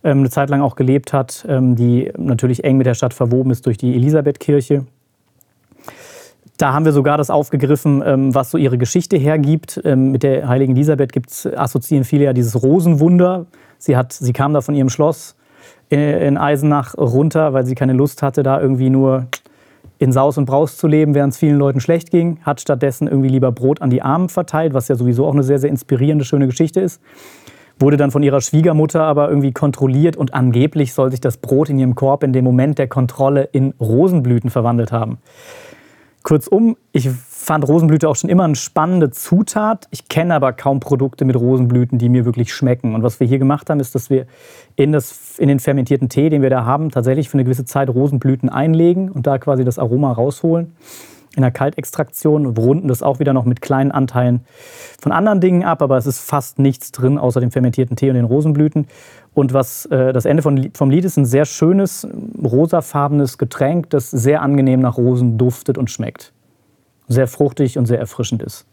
eine 0.09 0.29
Zeit 0.29 0.49
lang 0.49 0.61
auch 0.61 0.75
gelebt 0.75 1.13
hat, 1.13 1.45
ähm, 1.47 1.75
die 1.75 2.11
natürlich 2.17 2.63
eng 2.63 2.77
mit 2.77 2.87
der 2.87 2.93
Stadt 2.93 3.13
verwoben 3.13 3.51
ist 3.51 3.65
durch 3.65 3.77
die 3.77 3.95
Elisabethkirche. 3.95 4.85
Da 6.57 6.73
haben 6.73 6.85
wir 6.85 6.91
sogar 6.91 7.17
das 7.17 7.29
aufgegriffen, 7.29 8.03
ähm, 8.05 8.35
was 8.35 8.51
so 8.51 8.57
ihre 8.57 8.77
Geschichte 8.77 9.17
hergibt. 9.17 9.81
Ähm, 9.83 10.11
mit 10.11 10.23
der 10.23 10.47
heiligen 10.47 10.73
Elisabeth 10.73 11.11
gibt's, 11.11 11.45
assoziieren 11.45 12.03
viele 12.03 12.25
ja 12.25 12.33
dieses 12.33 12.61
Rosenwunder. 12.61 13.45
Sie, 13.77 13.97
hat, 13.97 14.13
sie 14.13 14.33
kam 14.33 14.53
da 14.53 14.61
von 14.61 14.75
ihrem 14.75 14.89
Schloss 14.89 15.35
in 15.89 16.37
Eisenach 16.37 16.97
runter, 16.97 17.51
weil 17.51 17.65
sie 17.65 17.75
keine 17.75 17.91
Lust 17.91 18.23
hatte, 18.23 18.43
da 18.43 18.61
irgendwie 18.61 18.89
nur 18.89 19.27
in 20.01 20.11
Saus 20.11 20.37
und 20.37 20.45
Braus 20.45 20.77
zu 20.77 20.87
leben, 20.87 21.13
während 21.13 21.33
es 21.33 21.39
vielen 21.39 21.57
Leuten 21.57 21.79
schlecht 21.79 22.09
ging, 22.09 22.39
hat 22.41 22.59
stattdessen 22.59 23.07
irgendwie 23.07 23.29
lieber 23.29 23.51
Brot 23.51 23.81
an 23.83 23.91
die 23.91 24.01
Armen 24.01 24.29
verteilt, 24.29 24.73
was 24.73 24.87
ja 24.87 24.95
sowieso 24.95 25.27
auch 25.27 25.33
eine 25.33 25.43
sehr, 25.43 25.59
sehr 25.59 25.69
inspirierende, 25.69 26.25
schöne 26.25 26.47
Geschichte 26.47 26.79
ist. 26.79 27.01
Wurde 27.81 27.97
dann 27.97 28.11
von 28.11 28.21
ihrer 28.21 28.41
Schwiegermutter 28.41 29.01
aber 29.01 29.29
irgendwie 29.29 29.51
kontrolliert 29.51 30.15
und 30.15 30.33
angeblich 30.33 30.93
soll 30.93 31.09
sich 31.09 31.19
das 31.19 31.37
Brot 31.37 31.69
in 31.69 31.79
ihrem 31.79 31.95
Korb 31.95 32.23
in 32.23 32.31
dem 32.31 32.45
Moment 32.45 32.77
der 32.77 32.87
Kontrolle 32.87 33.49
in 33.51 33.73
Rosenblüten 33.79 34.51
verwandelt 34.51 34.91
haben. 34.91 35.17
Kurzum, 36.23 36.77
ich 36.91 37.09
fand 37.09 37.67
Rosenblüte 37.67 38.07
auch 38.07 38.15
schon 38.15 38.29
immer 38.29 38.43
eine 38.43 38.55
spannende 38.55 39.09
Zutat. 39.09 39.87
Ich 39.89 40.07
kenne 40.07 40.35
aber 40.35 40.53
kaum 40.53 40.79
Produkte 40.79 41.25
mit 41.25 41.35
Rosenblüten, 41.35 41.97
die 41.97 42.09
mir 42.09 42.25
wirklich 42.25 42.53
schmecken. 42.53 42.93
Und 42.93 43.01
was 43.01 43.19
wir 43.19 43.25
hier 43.25 43.39
gemacht 43.39 43.71
haben, 43.71 43.79
ist, 43.79 43.95
dass 43.95 44.11
wir 44.11 44.27
in, 44.75 44.91
das, 44.91 45.39
in 45.39 45.47
den 45.47 45.59
fermentierten 45.59 46.09
Tee, 46.09 46.29
den 46.29 46.43
wir 46.43 46.51
da 46.51 46.65
haben, 46.65 46.91
tatsächlich 46.91 47.29
für 47.29 47.35
eine 47.35 47.45
gewisse 47.45 47.65
Zeit 47.65 47.89
Rosenblüten 47.89 48.49
einlegen 48.49 49.09
und 49.09 49.25
da 49.25 49.39
quasi 49.39 49.65
das 49.65 49.79
Aroma 49.79 50.11
rausholen. 50.11 50.75
In 51.35 51.43
der 51.43 51.51
Kaltextraktion 51.51 52.45
runden 52.45 52.87
das 52.87 53.01
auch 53.01 53.19
wieder 53.19 53.31
noch 53.31 53.45
mit 53.45 53.61
kleinen 53.61 53.91
Anteilen 53.91 54.41
von 54.99 55.11
anderen 55.11 55.39
Dingen 55.39 55.63
ab, 55.63 55.81
aber 55.81 55.97
es 55.97 56.05
ist 56.05 56.19
fast 56.19 56.59
nichts 56.59 56.91
drin 56.91 57.17
außer 57.17 57.39
dem 57.39 57.51
fermentierten 57.51 57.95
Tee 57.95 58.09
und 58.09 58.15
den 58.15 58.25
Rosenblüten. 58.25 58.87
Und 59.33 59.53
was 59.53 59.85
äh, 59.85 60.11
das 60.11 60.25
Ende 60.25 60.43
von, 60.43 60.71
vom 60.73 60.89
Lied 60.89 61.05
ist, 61.05 61.15
ein 61.17 61.25
sehr 61.25 61.45
schönes, 61.45 62.05
rosafarbenes 62.43 63.37
Getränk, 63.37 63.89
das 63.91 64.11
sehr 64.11 64.41
angenehm 64.41 64.81
nach 64.81 64.97
Rosen 64.97 65.37
duftet 65.37 65.77
und 65.77 65.89
schmeckt 65.89 66.33
sehr 67.11 67.27
fruchtig 67.27 67.77
und 67.77 67.85
sehr 67.85 67.99
erfrischend 67.99 68.41
ist. 68.41 68.65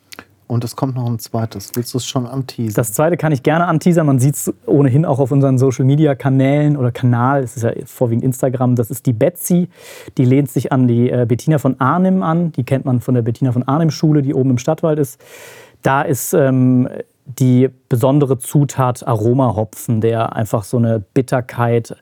Und 0.48 0.64
es 0.64 0.76
kommt 0.76 0.96
noch 0.96 1.06
ein 1.06 1.18
zweites. 1.18 1.72
Willst 1.74 1.92
du 1.92 1.98
es 1.98 2.06
schon 2.06 2.26
anteasern? 2.26 2.74
Das 2.74 2.94
zweite 2.94 3.18
kann 3.18 3.32
ich 3.32 3.42
gerne 3.42 3.66
anteasern. 3.66 4.06
Man 4.06 4.18
sieht 4.18 4.34
es 4.34 4.52
ohnehin 4.64 5.04
auch 5.04 5.18
auf 5.18 5.30
unseren 5.30 5.58
Social 5.58 5.84
Media 5.84 6.14
Kanälen 6.14 6.78
oder 6.78 6.90
Kanal. 6.90 7.42
Es 7.42 7.56
ist 7.56 7.64
ja 7.64 7.72
vorwiegend 7.84 8.24
Instagram. 8.24 8.74
Das 8.74 8.90
ist 8.90 9.04
die 9.04 9.12
Betsy. 9.12 9.68
Die 10.16 10.24
lehnt 10.24 10.50
sich 10.50 10.72
an 10.72 10.88
die 10.88 11.11
äh, 11.11 11.26
Bettina 11.28 11.58
von 11.58 11.78
Arnim 11.78 12.22
an. 12.22 12.50
Die 12.52 12.64
kennt 12.64 12.87
man 12.87 13.00
von 13.00 13.14
der 13.14 13.20
Bettina 13.20 13.52
von 13.52 13.62
Arnim 13.64 13.90
Schule, 13.90 14.22
die 14.22 14.32
oben 14.32 14.50
im 14.50 14.58
Stadtwald 14.58 14.98
ist. 14.98 15.20
Da 15.82 16.00
ist 16.00 16.32
ähm, 16.32 16.88
die 17.26 17.68
besondere 17.90 18.38
Zutat 18.38 19.06
Aromahopfen, 19.06 20.00
der 20.00 20.34
einfach 20.34 20.64
so 20.64 20.78
eine 20.78 20.98
Bitterkeit 20.98 21.94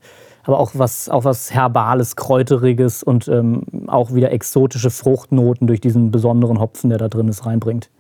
aber 0.47 0.61
auch 0.61 0.71
was, 0.75 1.09
auch 1.09 1.25
was 1.25 1.53
Herbales, 1.53 2.15
Kräuteriges 2.15 3.03
und 3.03 3.27
ähm, 3.27 3.63
auch 3.89 4.15
wieder 4.15 4.31
exotische 4.31 4.91
Fruchtnoten 4.91 5.67
durch 5.67 5.81
diesen 5.81 6.13
besonderen 6.13 6.61
Hopfen, 6.61 6.89
der 6.89 6.99
da 6.99 7.09
drin 7.09 7.27
ist, 7.27 7.47
reinbringt. 7.47 7.91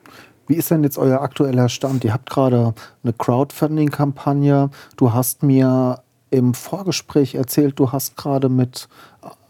Wie 0.47 0.55
ist 0.55 0.71
denn 0.71 0.85
jetzt 0.85 0.99
euer 0.99 1.21
aktueller 1.21 1.69
Stand? 1.69 2.05
Ihr 2.05 2.13
habt 2.13 2.31
gerade 2.31 2.75
eine 3.03 3.13
Crowdfunding-Kampagne. 3.13 4.71
Du 4.97 5.13
hast 5.13 5.43
mir 5.43 6.03
im 6.31 6.55
Vorgespräch 6.55 7.35
erzählt, 7.35 7.79
du 7.79 7.93
hast 7.93 8.17
gerade 8.17 8.49
mit 8.49 8.89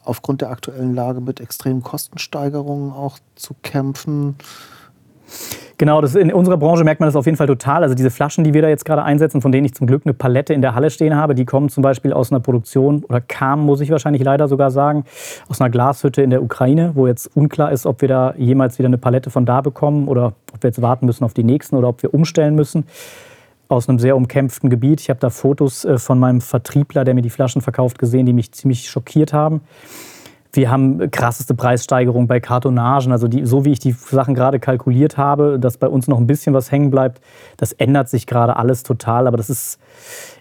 aufgrund 0.04 0.40
der 0.40 0.50
aktuellen 0.50 0.94
Lage 0.94 1.20
mit 1.20 1.40
extremen 1.40 1.82
Kostensteigerungen 1.82 2.92
auch 2.92 3.18
zu 3.34 3.54
kämpfen. 3.62 4.36
Genau, 5.78 6.00
das 6.00 6.14
in 6.14 6.32
unserer 6.32 6.56
Branche 6.56 6.84
merkt 6.84 7.00
man 7.00 7.06
das 7.06 7.16
auf 7.16 7.26
jeden 7.26 7.36
Fall 7.36 7.46
total. 7.46 7.82
Also 7.82 7.94
diese 7.94 8.10
Flaschen, 8.10 8.44
die 8.44 8.54
wir 8.54 8.62
da 8.62 8.68
jetzt 8.68 8.86
gerade 8.86 9.02
einsetzen, 9.02 9.42
von 9.42 9.52
denen 9.52 9.66
ich 9.66 9.74
zum 9.74 9.86
Glück 9.86 10.02
eine 10.06 10.14
Palette 10.14 10.54
in 10.54 10.62
der 10.62 10.74
Halle 10.74 10.88
stehen 10.88 11.14
habe, 11.14 11.34
die 11.34 11.44
kommen 11.44 11.68
zum 11.68 11.82
Beispiel 11.82 12.14
aus 12.14 12.32
einer 12.32 12.40
Produktion 12.40 13.04
oder 13.04 13.20
kamen, 13.20 13.64
muss 13.64 13.82
ich 13.82 13.90
wahrscheinlich 13.90 14.22
leider 14.22 14.48
sogar 14.48 14.70
sagen, 14.70 15.04
aus 15.48 15.60
einer 15.60 15.68
Glashütte 15.68 16.22
in 16.22 16.30
der 16.30 16.42
Ukraine, 16.42 16.92
wo 16.94 17.06
jetzt 17.06 17.30
unklar 17.36 17.72
ist, 17.72 17.84
ob 17.84 18.00
wir 18.00 18.08
da 18.08 18.34
jemals 18.38 18.78
wieder 18.78 18.86
eine 18.86 18.96
Palette 18.96 19.28
von 19.28 19.44
da 19.44 19.60
bekommen 19.60 20.08
oder 20.08 20.32
ob 20.54 20.62
wir 20.62 20.68
jetzt 20.68 20.80
warten 20.80 21.04
müssen 21.04 21.24
auf 21.24 21.34
die 21.34 21.44
nächsten 21.44 21.76
oder 21.76 21.88
ob 21.88 22.02
wir 22.02 22.14
umstellen 22.14 22.54
müssen 22.54 22.84
aus 23.68 23.88
einem 23.88 23.98
sehr 23.98 24.16
umkämpften 24.16 24.70
Gebiet. 24.70 25.00
Ich 25.00 25.10
habe 25.10 25.20
da 25.20 25.28
Fotos 25.28 25.84
äh, 25.84 25.98
von 25.98 26.18
meinem 26.18 26.40
Vertriebler, 26.40 27.04
der 27.04 27.14
mir 27.14 27.22
die 27.22 27.30
Flaschen 27.30 27.60
verkauft, 27.60 27.98
gesehen, 27.98 28.24
die 28.24 28.32
mich 28.32 28.52
ziemlich 28.52 28.88
schockiert 28.88 29.32
haben. 29.32 29.60
Wir 30.56 30.70
haben 30.70 31.10
krasseste 31.10 31.54
Preissteigerung 31.54 32.26
bei 32.26 32.40
Kartonagen. 32.40 33.12
Also 33.12 33.28
die, 33.28 33.44
so 33.44 33.64
wie 33.64 33.72
ich 33.72 33.78
die 33.78 33.92
Sachen 33.92 34.34
gerade 34.34 34.58
kalkuliert 34.58 35.16
habe, 35.16 35.58
dass 35.58 35.76
bei 35.76 35.88
uns 35.88 36.08
noch 36.08 36.18
ein 36.18 36.26
bisschen 36.26 36.54
was 36.54 36.72
hängen 36.72 36.90
bleibt, 36.90 37.20
das 37.56 37.72
ändert 37.72 38.08
sich 38.08 38.26
gerade 38.26 38.56
alles 38.56 38.82
total. 38.82 39.26
Aber 39.26 39.36
das 39.36 39.50
ist, 39.50 39.78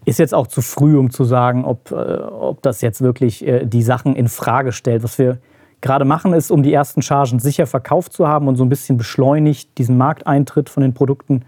ist 0.05 0.19
jetzt 0.19 0.33
auch 0.33 0.47
zu 0.47 0.61
früh, 0.61 0.97
um 0.97 1.11
zu 1.11 1.23
sagen, 1.25 1.65
ob, 1.65 1.91
äh, 1.91 1.95
ob 1.95 2.61
das 2.61 2.81
jetzt 2.81 3.01
wirklich 3.01 3.45
äh, 3.45 3.65
die 3.65 3.83
Sachen 3.83 4.15
in 4.15 4.27
Frage 4.27 4.71
stellt. 4.71 5.03
Was 5.03 5.19
wir 5.19 5.37
gerade 5.81 6.05
machen, 6.05 6.33
ist, 6.33 6.49
um 6.49 6.63
die 6.63 6.73
ersten 6.73 7.01
Chargen 7.01 7.39
sicher 7.39 7.67
verkauft 7.67 8.13
zu 8.13 8.27
haben 8.27 8.47
und 8.47 8.55
so 8.55 8.63
ein 8.63 8.69
bisschen 8.69 8.97
beschleunigt 8.97 9.77
diesen 9.77 9.97
Markteintritt 9.97 10.69
von 10.69 10.81
den 10.81 10.93
Produkten 10.93 11.43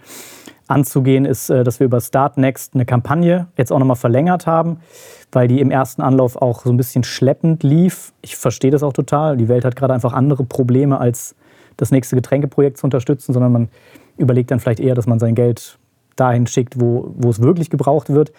anzugehen, 0.67 1.25
ist, 1.25 1.49
äh, 1.49 1.63
dass 1.63 1.79
wir 1.79 1.85
über 1.85 2.01
Start 2.01 2.37
Next 2.37 2.73
eine 2.73 2.85
Kampagne 2.85 3.47
jetzt 3.57 3.71
auch 3.71 3.79
nochmal 3.79 3.95
verlängert 3.95 4.47
haben 4.47 4.79
weil 5.31 5.47
die 5.47 5.59
im 5.59 5.71
ersten 5.71 6.01
Anlauf 6.01 6.35
auch 6.41 6.63
so 6.63 6.71
ein 6.71 6.77
bisschen 6.77 7.03
schleppend 7.03 7.63
lief. 7.63 8.13
Ich 8.21 8.37
verstehe 8.37 8.71
das 8.71 8.83
auch 8.83 8.93
total. 8.93 9.37
Die 9.37 9.47
Welt 9.47 9.65
hat 9.65 9.75
gerade 9.75 9.93
einfach 9.93 10.13
andere 10.13 10.43
Probleme 10.43 10.99
als 10.99 11.35
das 11.75 11.91
nächste 11.91 12.15
Getränkeprojekt 12.15 12.77
zu 12.77 12.87
unterstützen, 12.87 13.33
sondern 13.33 13.51
man 13.51 13.69
überlegt 14.17 14.51
dann 14.51 14.59
vielleicht 14.59 14.79
eher, 14.79 14.95
dass 14.95 15.05
man 15.05 15.19
sein 15.19 15.35
Geld 15.35 15.77
dahin 16.15 16.47
schickt, 16.47 16.79
wo, 16.79 17.13
wo 17.15 17.29
es 17.29 17.41
wirklich 17.41 17.69
gebraucht 17.69 18.09
wird. 18.09 18.31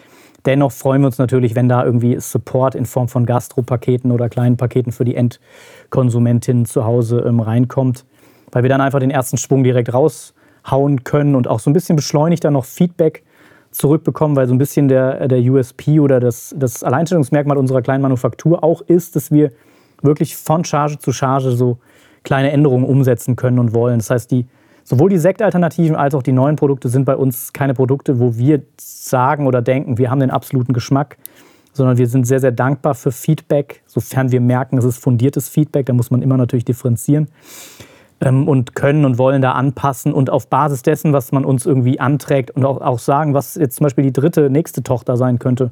Dennoch 0.46 0.72
freuen 0.72 1.02
wir 1.02 1.06
uns 1.06 1.18
natürlich, 1.18 1.54
wenn 1.54 1.68
da 1.68 1.84
irgendwie 1.84 2.18
Support 2.18 2.74
in 2.74 2.86
Form 2.86 3.08
von 3.08 3.26
Gastropaketen 3.26 4.10
oder 4.10 4.28
kleinen 4.28 4.56
Paketen 4.56 4.92
für 4.92 5.04
die 5.04 5.14
Endkonsumentin 5.14 6.64
zu 6.64 6.84
Hause 6.84 7.20
ähm, 7.26 7.40
reinkommt, 7.40 8.04
weil 8.50 8.62
wir 8.62 8.70
dann 8.70 8.80
einfach 8.80 9.00
den 9.00 9.10
ersten 9.10 9.36
Schwung 9.36 9.62
direkt 9.62 9.92
raushauen 10.68 11.04
können 11.04 11.35
und 11.35 11.48
auch 11.48 11.61
so 11.61 11.70
ein 11.70 11.72
bisschen 11.72 11.96
beschleunigt 11.96 12.44
dann 12.44 12.52
noch 12.54 12.64
Feedback 12.64 13.22
zurückbekommen, 13.70 14.37
weil 14.37 14.46
so 14.46 14.54
ein 14.54 14.59
bisschen 14.59 14.88
der, 14.88 15.28
der 15.28 15.40
USP 15.40 16.00
oder 16.00 16.20
das, 16.20 16.54
das 16.57 16.83
Alleinstellungsmerkmal 16.83 17.59
unserer 17.59 17.83
kleinen 17.83 18.02
Manufaktur 18.02 18.64
auch 18.64 18.81
ist, 18.83 19.14
dass 19.14 19.31
wir 19.31 19.52
wirklich 20.02 20.37
von 20.37 20.64
Charge 20.64 20.98
zu 20.98 21.12
Charge 21.12 21.52
so 21.52 21.78
kleine 22.22 22.50
Änderungen 22.50 22.85
umsetzen 22.85 23.37
können 23.37 23.59
und 23.59 23.74
wollen. 23.74 23.98
Das 23.98 24.11
heißt, 24.11 24.31
die, 24.31 24.46
sowohl 24.85 25.11
die 25.11 25.18
Sektalternativen 25.18 25.96
als 25.96 26.14
auch 26.14 26.22
die 26.22 26.33
neuen 26.33 26.57
Produkte 26.57 26.88
sind 26.88 27.04
bei 27.04 27.16
uns 27.16 27.52
keine 27.52 27.74
Produkte, 27.74 28.18
wo 28.18 28.37
wir 28.37 28.62
sagen 28.78 29.46
oder 29.46 29.61
denken, 29.61 29.98
wir 29.98 30.11
haben 30.11 30.20
den 30.20 30.31
absoluten 30.31 30.72
Geschmack, 30.72 31.18
sondern 31.72 31.98
wir 31.98 32.07
sind 32.07 32.26
sehr, 32.26 32.40
sehr 32.40 32.52
dankbar 32.52 32.94
für 32.94 33.12
Feedback, 33.12 33.83
sofern 33.87 34.33
wir 34.33 34.40
merken, 34.40 34.78
es 34.78 34.85
ist 34.85 34.98
fundiertes 34.98 35.48
Feedback, 35.48 35.87
da 35.87 35.92
muss 35.92 36.11
man 36.11 36.22
immer 36.22 36.37
natürlich 36.37 36.64
differenzieren 36.64 37.28
und 38.20 38.74
können 38.74 39.04
und 39.04 39.18
wollen 39.18 39.42
da 39.42 39.52
anpassen 39.52 40.12
und 40.12 40.31
auf 40.31 40.48
Basis 40.48 40.83
dessen, 40.83 41.12
was 41.12 41.31
man 41.31 41.44
uns 41.44 41.66
irgendwie 41.66 42.00
anträgt 42.00 42.50
und 42.50 42.64
auch, 42.64 42.81
auch 42.81 42.98
sagen, 42.98 43.33
was 43.33 43.54
jetzt 43.54 43.76
zum 43.76 43.85
Beispiel 43.85 44.04
die 44.04 44.12
dritte, 44.12 44.50
nächste 44.50 44.83
Tochter 44.83 45.16
sein 45.16 45.38
könnte. 45.38 45.70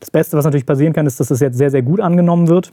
Das 0.00 0.10
Beste, 0.10 0.36
was 0.36 0.44
natürlich 0.44 0.66
passieren 0.66 0.92
kann, 0.92 1.06
ist, 1.06 1.20
dass 1.20 1.30
es 1.30 1.40
jetzt 1.40 1.58
sehr, 1.58 1.70
sehr 1.70 1.82
gut 1.82 2.00
angenommen 2.00 2.48
wird 2.48 2.72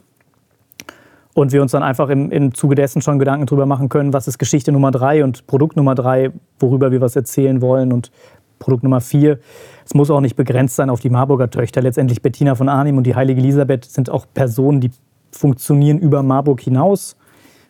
und 1.34 1.52
wir 1.52 1.62
uns 1.62 1.72
dann 1.72 1.82
einfach 1.82 2.08
im, 2.08 2.30
im 2.30 2.54
Zuge 2.54 2.74
dessen 2.74 3.02
schon 3.02 3.18
Gedanken 3.18 3.46
darüber 3.46 3.66
machen 3.66 3.88
können, 3.88 4.12
was 4.12 4.28
ist 4.28 4.38
Geschichte 4.38 4.72
Nummer 4.72 4.90
drei 4.90 5.24
und 5.24 5.46
Produkt 5.46 5.76
Nummer 5.76 5.94
drei, 5.94 6.30
worüber 6.58 6.90
wir 6.90 7.00
was 7.00 7.14
erzählen 7.14 7.60
wollen 7.60 7.92
und 7.92 8.10
Produkt 8.58 8.82
Nummer 8.82 9.00
vier. 9.00 9.38
Es 9.84 9.94
muss 9.94 10.10
auch 10.10 10.20
nicht 10.20 10.36
begrenzt 10.36 10.76
sein 10.76 10.88
auf 10.88 11.00
die 11.00 11.10
Marburger 11.10 11.50
Töchter. 11.50 11.82
Letztendlich 11.82 12.22
Bettina 12.22 12.54
von 12.54 12.68
Arnim 12.68 12.96
und 12.96 13.06
die 13.06 13.14
heilige 13.14 13.40
Elisabeth 13.40 13.84
sind 13.84 14.08
auch 14.08 14.26
Personen, 14.32 14.80
die 14.80 14.90
funktionieren 15.32 15.98
über 15.98 16.22
Marburg 16.22 16.60
hinaus 16.60 17.16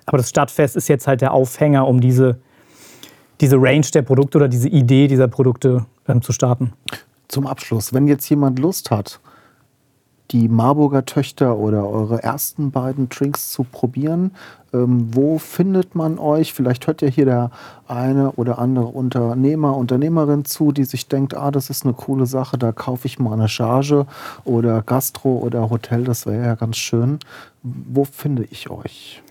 aber 0.06 0.18
das 0.18 0.30
Stadtfest 0.30 0.76
ist 0.76 0.88
jetzt 0.88 1.06
halt 1.06 1.20
der 1.20 1.32
Aufhänger, 1.32 1.86
um 1.86 2.00
diese, 2.00 2.38
diese 3.40 3.56
Range 3.56 3.86
der 3.94 4.02
Produkte 4.02 4.38
oder 4.38 4.48
diese 4.48 4.68
Idee 4.68 5.06
dieser 5.06 5.28
Produkte 5.28 5.86
ähm, 6.08 6.22
zu 6.22 6.32
starten. 6.32 6.72
Zum 7.28 7.46
Abschluss, 7.46 7.94
wenn 7.94 8.06
jetzt 8.06 8.28
jemand 8.28 8.58
Lust 8.58 8.90
hat, 8.90 9.20
die 10.32 10.48
Marburger 10.48 11.04
Töchter 11.04 11.58
oder 11.58 11.88
eure 11.88 12.22
ersten 12.22 12.70
beiden 12.70 13.08
Drinks 13.08 13.50
zu 13.50 13.64
probieren. 13.64 14.32
Ähm, 14.72 15.08
wo 15.12 15.38
findet 15.38 15.94
man 15.94 16.18
euch? 16.18 16.54
Vielleicht 16.54 16.86
hört 16.86 17.02
ja 17.02 17.08
hier 17.08 17.26
der 17.26 17.50
eine 17.86 18.32
oder 18.32 18.58
andere 18.58 18.86
Unternehmer, 18.86 19.76
Unternehmerin 19.76 20.46
zu, 20.46 20.72
die 20.72 20.84
sich 20.84 21.08
denkt, 21.08 21.36
ah, 21.36 21.50
das 21.50 21.68
ist 21.68 21.84
eine 21.84 21.92
coole 21.92 22.24
Sache, 22.24 22.56
da 22.56 22.72
kaufe 22.72 23.06
ich 23.06 23.18
mal 23.18 23.34
eine 23.34 23.48
Charge 23.48 24.06
oder 24.44 24.80
Gastro 24.80 25.36
oder 25.36 25.68
Hotel, 25.68 26.04
das 26.04 26.24
wäre 26.24 26.42
ja 26.42 26.54
ganz 26.54 26.78
schön. 26.78 27.18
Wo 27.62 28.04
finde 28.04 28.44
ich 28.50 28.70
euch? 28.70 29.22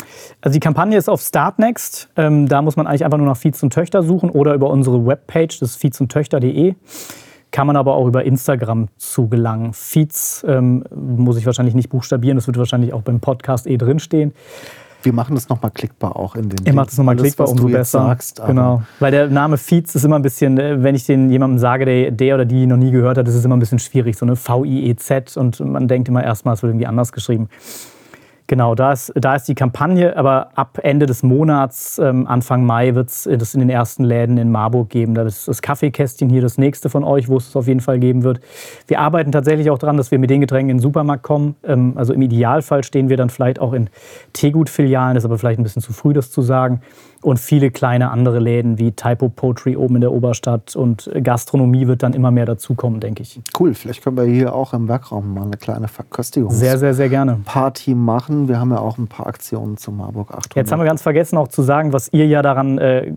Also 0.42 0.54
die 0.54 0.60
Kampagne 0.60 0.98
ist 0.98 1.10
auf 1.10 1.22
Startnext. 1.22 2.10
Ähm, 2.16 2.48
da 2.48 2.62
muss 2.62 2.76
man 2.76 2.88
eigentlich 2.88 3.04
einfach 3.04 3.18
nur 3.18 3.28
nach 3.28 3.38
Feeds 3.38 3.62
und 3.64 3.74
Töchter 3.74 4.04
suchen 4.04 4.30
oder 4.30 4.54
über 4.54 4.70
unsere 4.70 5.06
Webpage, 5.06 5.60
das 5.60 5.72
ist 5.72 5.78
feedsundtöchter.de 5.78 6.76
kann 7.52 7.68
man 7.68 7.76
aber 7.76 7.96
auch 7.96 8.08
über 8.08 8.24
Instagram 8.24 8.88
zugelangen. 8.98 9.74
Feeds 9.74 10.46
ähm, 10.48 10.84
muss 10.96 11.38
ich 11.38 11.46
wahrscheinlich 11.46 11.76
nicht 11.76 11.90
buchstabieren, 11.90 12.38
das 12.38 12.48
wird 12.48 12.58
wahrscheinlich 12.58 12.94
auch 12.94 13.02
beim 13.02 13.20
Podcast 13.20 13.68
eh 13.68 13.78
drinstehen. 13.78 14.34
Wir 15.04 15.14
machen 15.14 15.36
das 15.36 15.50
nochmal 15.50 15.72
klickbar 15.72 16.16
auch 16.16 16.36
in 16.36 16.50
den. 16.50 16.66
Ihr 16.66 16.74
macht 16.74 16.92
es 16.92 16.98
nochmal 16.98 17.16
klickbar, 17.16 17.50
umso 17.50 17.68
besser. 17.68 18.00
Sagst, 18.00 18.42
genau. 18.46 18.84
Weil 19.00 19.12
der 19.12 19.28
Name 19.30 19.58
Feeds 19.58 19.96
ist 19.96 20.04
immer 20.04 20.18
ein 20.18 20.22
bisschen, 20.22 20.60
äh, 20.60 20.84
wenn 20.84 20.94
ich 20.96 21.06
den 21.06 21.32
jemandem 21.32 21.58
sage, 21.58 21.86
der, 21.86 22.12
der 22.12 22.36
oder 22.36 22.46
die 22.46 22.68
noch 22.68 22.78
nie 22.78 22.92
gehört 22.92 23.18
hat, 23.18 23.28
ist 23.28 23.36
es 23.36 23.44
immer 23.44 23.56
ein 23.56 23.60
bisschen 23.60 23.80
schwierig. 23.80 24.18
So 24.18 24.26
eine 24.26 24.36
V-I-E-Z 24.36 25.38
und 25.38 25.60
man 25.60 25.88
denkt 25.88 26.08
immer 26.08 26.24
erstmal, 26.24 26.54
es 26.54 26.62
wird 26.62 26.72
irgendwie 26.72 26.88
anders 26.88 27.12
geschrieben. 27.12 27.50
Genau, 28.52 28.76
da 28.76 28.92
ist, 28.92 29.14
da 29.16 29.36
ist 29.36 29.48
die 29.48 29.56
Kampagne, 29.56 30.18
aber 30.18 30.50
ab 30.56 30.78
Ende 30.84 31.06
des 31.06 31.24
Monats, 31.24 31.98
ähm, 32.00 32.28
Anfang 32.28 32.66
Mai, 32.66 32.96
wird 32.96 33.08
es 33.08 33.24
das 33.24 33.54
in 33.54 33.62
den 33.62 33.70
ersten 33.70 34.04
Läden 34.04 34.38
in 34.38 34.52
Marburg 34.52 34.90
geben. 34.90 35.14
Da 35.14 35.24
ist 35.24 35.48
das 35.48 35.62
Kaffeekästchen 35.62 36.30
hier 36.30 36.42
das 36.42 36.58
nächste 36.58 36.90
von 36.90 37.06
euch, 37.06 37.30
wo 37.30 37.38
es 37.38 37.56
auf 37.56 37.68
jeden 37.68 37.80
Fall 37.80 37.98
geben 37.98 38.24
wird. 38.24 38.42
Wir 38.88 39.00
arbeiten 39.00 39.32
tatsächlich 39.32 39.70
auch 39.70 39.78
daran, 39.78 39.96
dass 39.96 40.12
wir 40.12 40.20
mit 40.20 40.30
den 40.30 40.42
Getränken 40.42 40.70
in 40.70 40.78
den 40.80 40.82
Supermarkt 40.82 41.24
kommen. 41.24 41.56
Ähm, 41.64 41.94
also 41.96 42.12
im 42.12 42.22
Idealfall 42.22 42.84
stehen 42.84 43.08
wir 43.08 43.16
dann 43.16 43.30
vielleicht 43.30 43.58
auch 43.58 43.72
in 43.72 43.90
Teegut-Filialen, 44.34 45.16
das 45.16 45.24
ist 45.24 45.30
aber 45.30 45.38
vielleicht 45.38 45.62
ein 45.62 45.64
bisschen 45.64 45.82
zu 45.82 45.94
früh, 45.94 46.12
das 46.12 46.30
zu 46.30 46.42
sagen 46.42 46.82
und 47.22 47.40
viele 47.40 47.72
kleine 47.72 48.12
andere 48.12 48.40
Läden 48.40 48.78
wie 48.80 48.92
Typo 48.92 49.30
Poetry 49.30 49.76
oben 49.76 49.96
in 49.96 50.02
der 50.02 50.12
Oberstadt 50.12 50.76
und 50.76 51.10
Gastronomie 51.24 51.88
wird 51.88 52.04
dann 52.04 52.14
immer 52.14 52.32
mehr 52.32 52.46
dazukommen, 52.46 53.00
denke 53.00 53.24
ich. 53.24 53.40
Cool, 53.60 53.74
vielleicht 53.74 54.04
können 54.04 54.18
wir 54.18 54.24
hier 54.24 54.54
auch 54.54 54.74
im 54.74 54.88
Werkraum 54.88 55.34
mal 55.34 55.44
eine 55.44 55.58
kleine 55.58 55.88
Verköstigung. 55.88 56.52
Sehr, 56.52 56.78
sehr, 56.78 56.94
sehr 56.94 57.10
gerne. 57.10 57.40
Party 57.46 57.96
machen. 57.96 58.48
Wir 58.48 58.60
haben 58.60 58.72
ja 58.72 58.80
auch 58.80 58.98
ein 58.98 59.08
paar 59.08 59.28
Aktionen 59.28 59.78
zum 59.78 59.98
Marburg 59.98 60.32
800. 60.32 60.56
Jetzt 60.56 60.72
haben 60.72 60.80
wir 60.80 60.86
ganz 60.86 61.02
vergessen 61.02 61.38
auch 61.38 61.48
zu 61.48 61.62
sagen, 61.62 61.94
was 61.94 62.12
ihr 62.12 62.28
ja 62.28 62.42
daran 62.42 62.78
äh, 62.78 63.14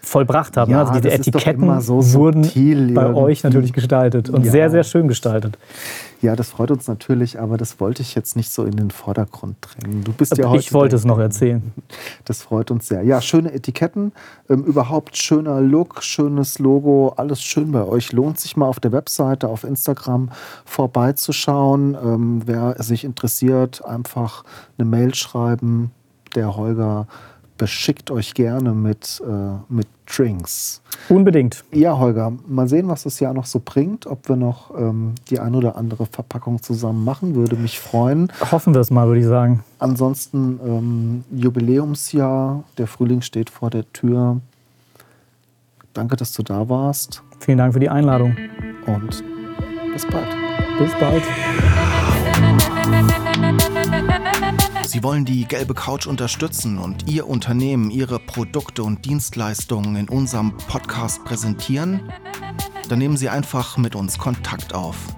vollbracht 0.00 0.56
habt. 0.56 0.68
Ne? 0.68 0.76
Ja? 0.76 0.84
Also 0.84 0.94
diese 0.94 1.12
Etiketten 1.12 1.80
so 1.80 2.12
wurden 2.14 2.42
bei 2.42 2.50
irgendwie. 2.50 3.02
euch 3.02 3.44
natürlich 3.44 3.72
gestaltet 3.72 4.30
und 4.30 4.44
ja. 4.44 4.50
sehr, 4.50 4.70
sehr 4.70 4.84
schön 4.84 5.08
gestaltet. 5.08 5.58
Ja, 6.20 6.34
das 6.34 6.50
freut 6.50 6.72
uns 6.72 6.88
natürlich, 6.88 7.38
aber 7.38 7.56
das 7.56 7.78
wollte 7.78 8.02
ich 8.02 8.16
jetzt 8.16 8.34
nicht 8.34 8.50
so 8.50 8.64
in 8.64 8.76
den 8.76 8.90
Vordergrund 8.90 9.56
drängen. 9.60 10.02
Du 10.02 10.12
bist 10.12 10.36
ja 10.36 10.48
heute. 10.48 10.60
Ich 10.60 10.72
wollte 10.72 10.96
es 10.96 11.04
noch 11.04 11.18
erzählen. 11.18 11.62
Das 12.24 12.42
freut 12.42 12.72
uns 12.72 12.88
sehr. 12.88 13.02
Ja, 13.02 13.20
schöne 13.20 13.52
Etiketten, 13.52 14.12
ähm, 14.48 14.64
überhaupt 14.64 15.16
schöner 15.16 15.60
Look, 15.60 16.02
schönes 16.02 16.58
Logo, 16.58 17.12
alles 17.16 17.40
schön 17.40 17.70
bei 17.70 17.84
euch. 17.84 18.12
Lohnt 18.12 18.40
sich 18.40 18.56
mal 18.56 18.66
auf 18.66 18.80
der 18.80 18.90
Webseite, 18.90 19.48
auf 19.48 19.62
Instagram 19.62 20.30
vorbeizuschauen. 20.64 21.94
Ähm, 21.94 22.42
wer 22.46 22.82
sich 22.82 23.04
interessiert, 23.04 23.84
einfach 23.84 24.44
eine 24.76 24.88
Mail 24.88 25.14
schreiben. 25.14 25.92
Der 26.34 26.56
Holger 26.56 27.06
beschickt 27.58 28.10
euch 28.10 28.32
gerne 28.32 28.72
mit, 28.72 29.22
äh, 29.26 29.58
mit 29.68 29.88
Drinks. 30.06 30.80
Unbedingt. 31.08 31.64
Ja, 31.72 31.98
Holger, 31.98 32.32
mal 32.46 32.68
sehen, 32.68 32.88
was 32.88 33.02
das 33.02 33.20
Jahr 33.20 33.34
noch 33.34 33.44
so 33.44 33.60
bringt. 33.62 34.06
Ob 34.06 34.28
wir 34.28 34.36
noch 34.36 34.70
ähm, 34.78 35.14
die 35.28 35.38
ein 35.38 35.54
oder 35.54 35.76
andere 35.76 36.06
Verpackung 36.06 36.62
zusammen 36.62 37.04
machen, 37.04 37.34
würde 37.34 37.56
mich 37.56 37.78
freuen. 37.78 38.32
Hoffen 38.50 38.72
wir 38.72 38.80
es 38.80 38.90
mal, 38.90 39.06
würde 39.06 39.20
ich 39.20 39.26
sagen. 39.26 39.62
Ansonsten 39.78 40.58
ähm, 40.64 41.24
Jubiläumsjahr, 41.30 42.64
der 42.78 42.86
Frühling 42.86 43.20
steht 43.20 43.50
vor 43.50 43.68
der 43.68 43.92
Tür. 43.92 44.40
Danke, 45.92 46.16
dass 46.16 46.32
du 46.32 46.42
da 46.42 46.68
warst. 46.68 47.22
Vielen 47.40 47.58
Dank 47.58 47.74
für 47.74 47.80
die 47.80 47.90
Einladung. 47.90 48.36
Und 48.86 49.22
bis 49.92 50.06
bald. 50.06 50.28
Bis 50.78 50.92
bald. 50.98 51.87
Sie 54.88 55.02
wollen 55.02 55.26
die 55.26 55.44
gelbe 55.44 55.74
Couch 55.74 56.06
unterstützen 56.06 56.78
und 56.78 57.10
Ihr 57.10 57.28
Unternehmen, 57.28 57.90
Ihre 57.90 58.18
Produkte 58.18 58.82
und 58.82 59.04
Dienstleistungen 59.04 59.96
in 59.96 60.08
unserem 60.08 60.56
Podcast 60.56 61.26
präsentieren? 61.26 62.10
Dann 62.88 62.98
nehmen 62.98 63.18
Sie 63.18 63.28
einfach 63.28 63.76
mit 63.76 63.94
uns 63.94 64.16
Kontakt 64.16 64.74
auf 64.74 65.17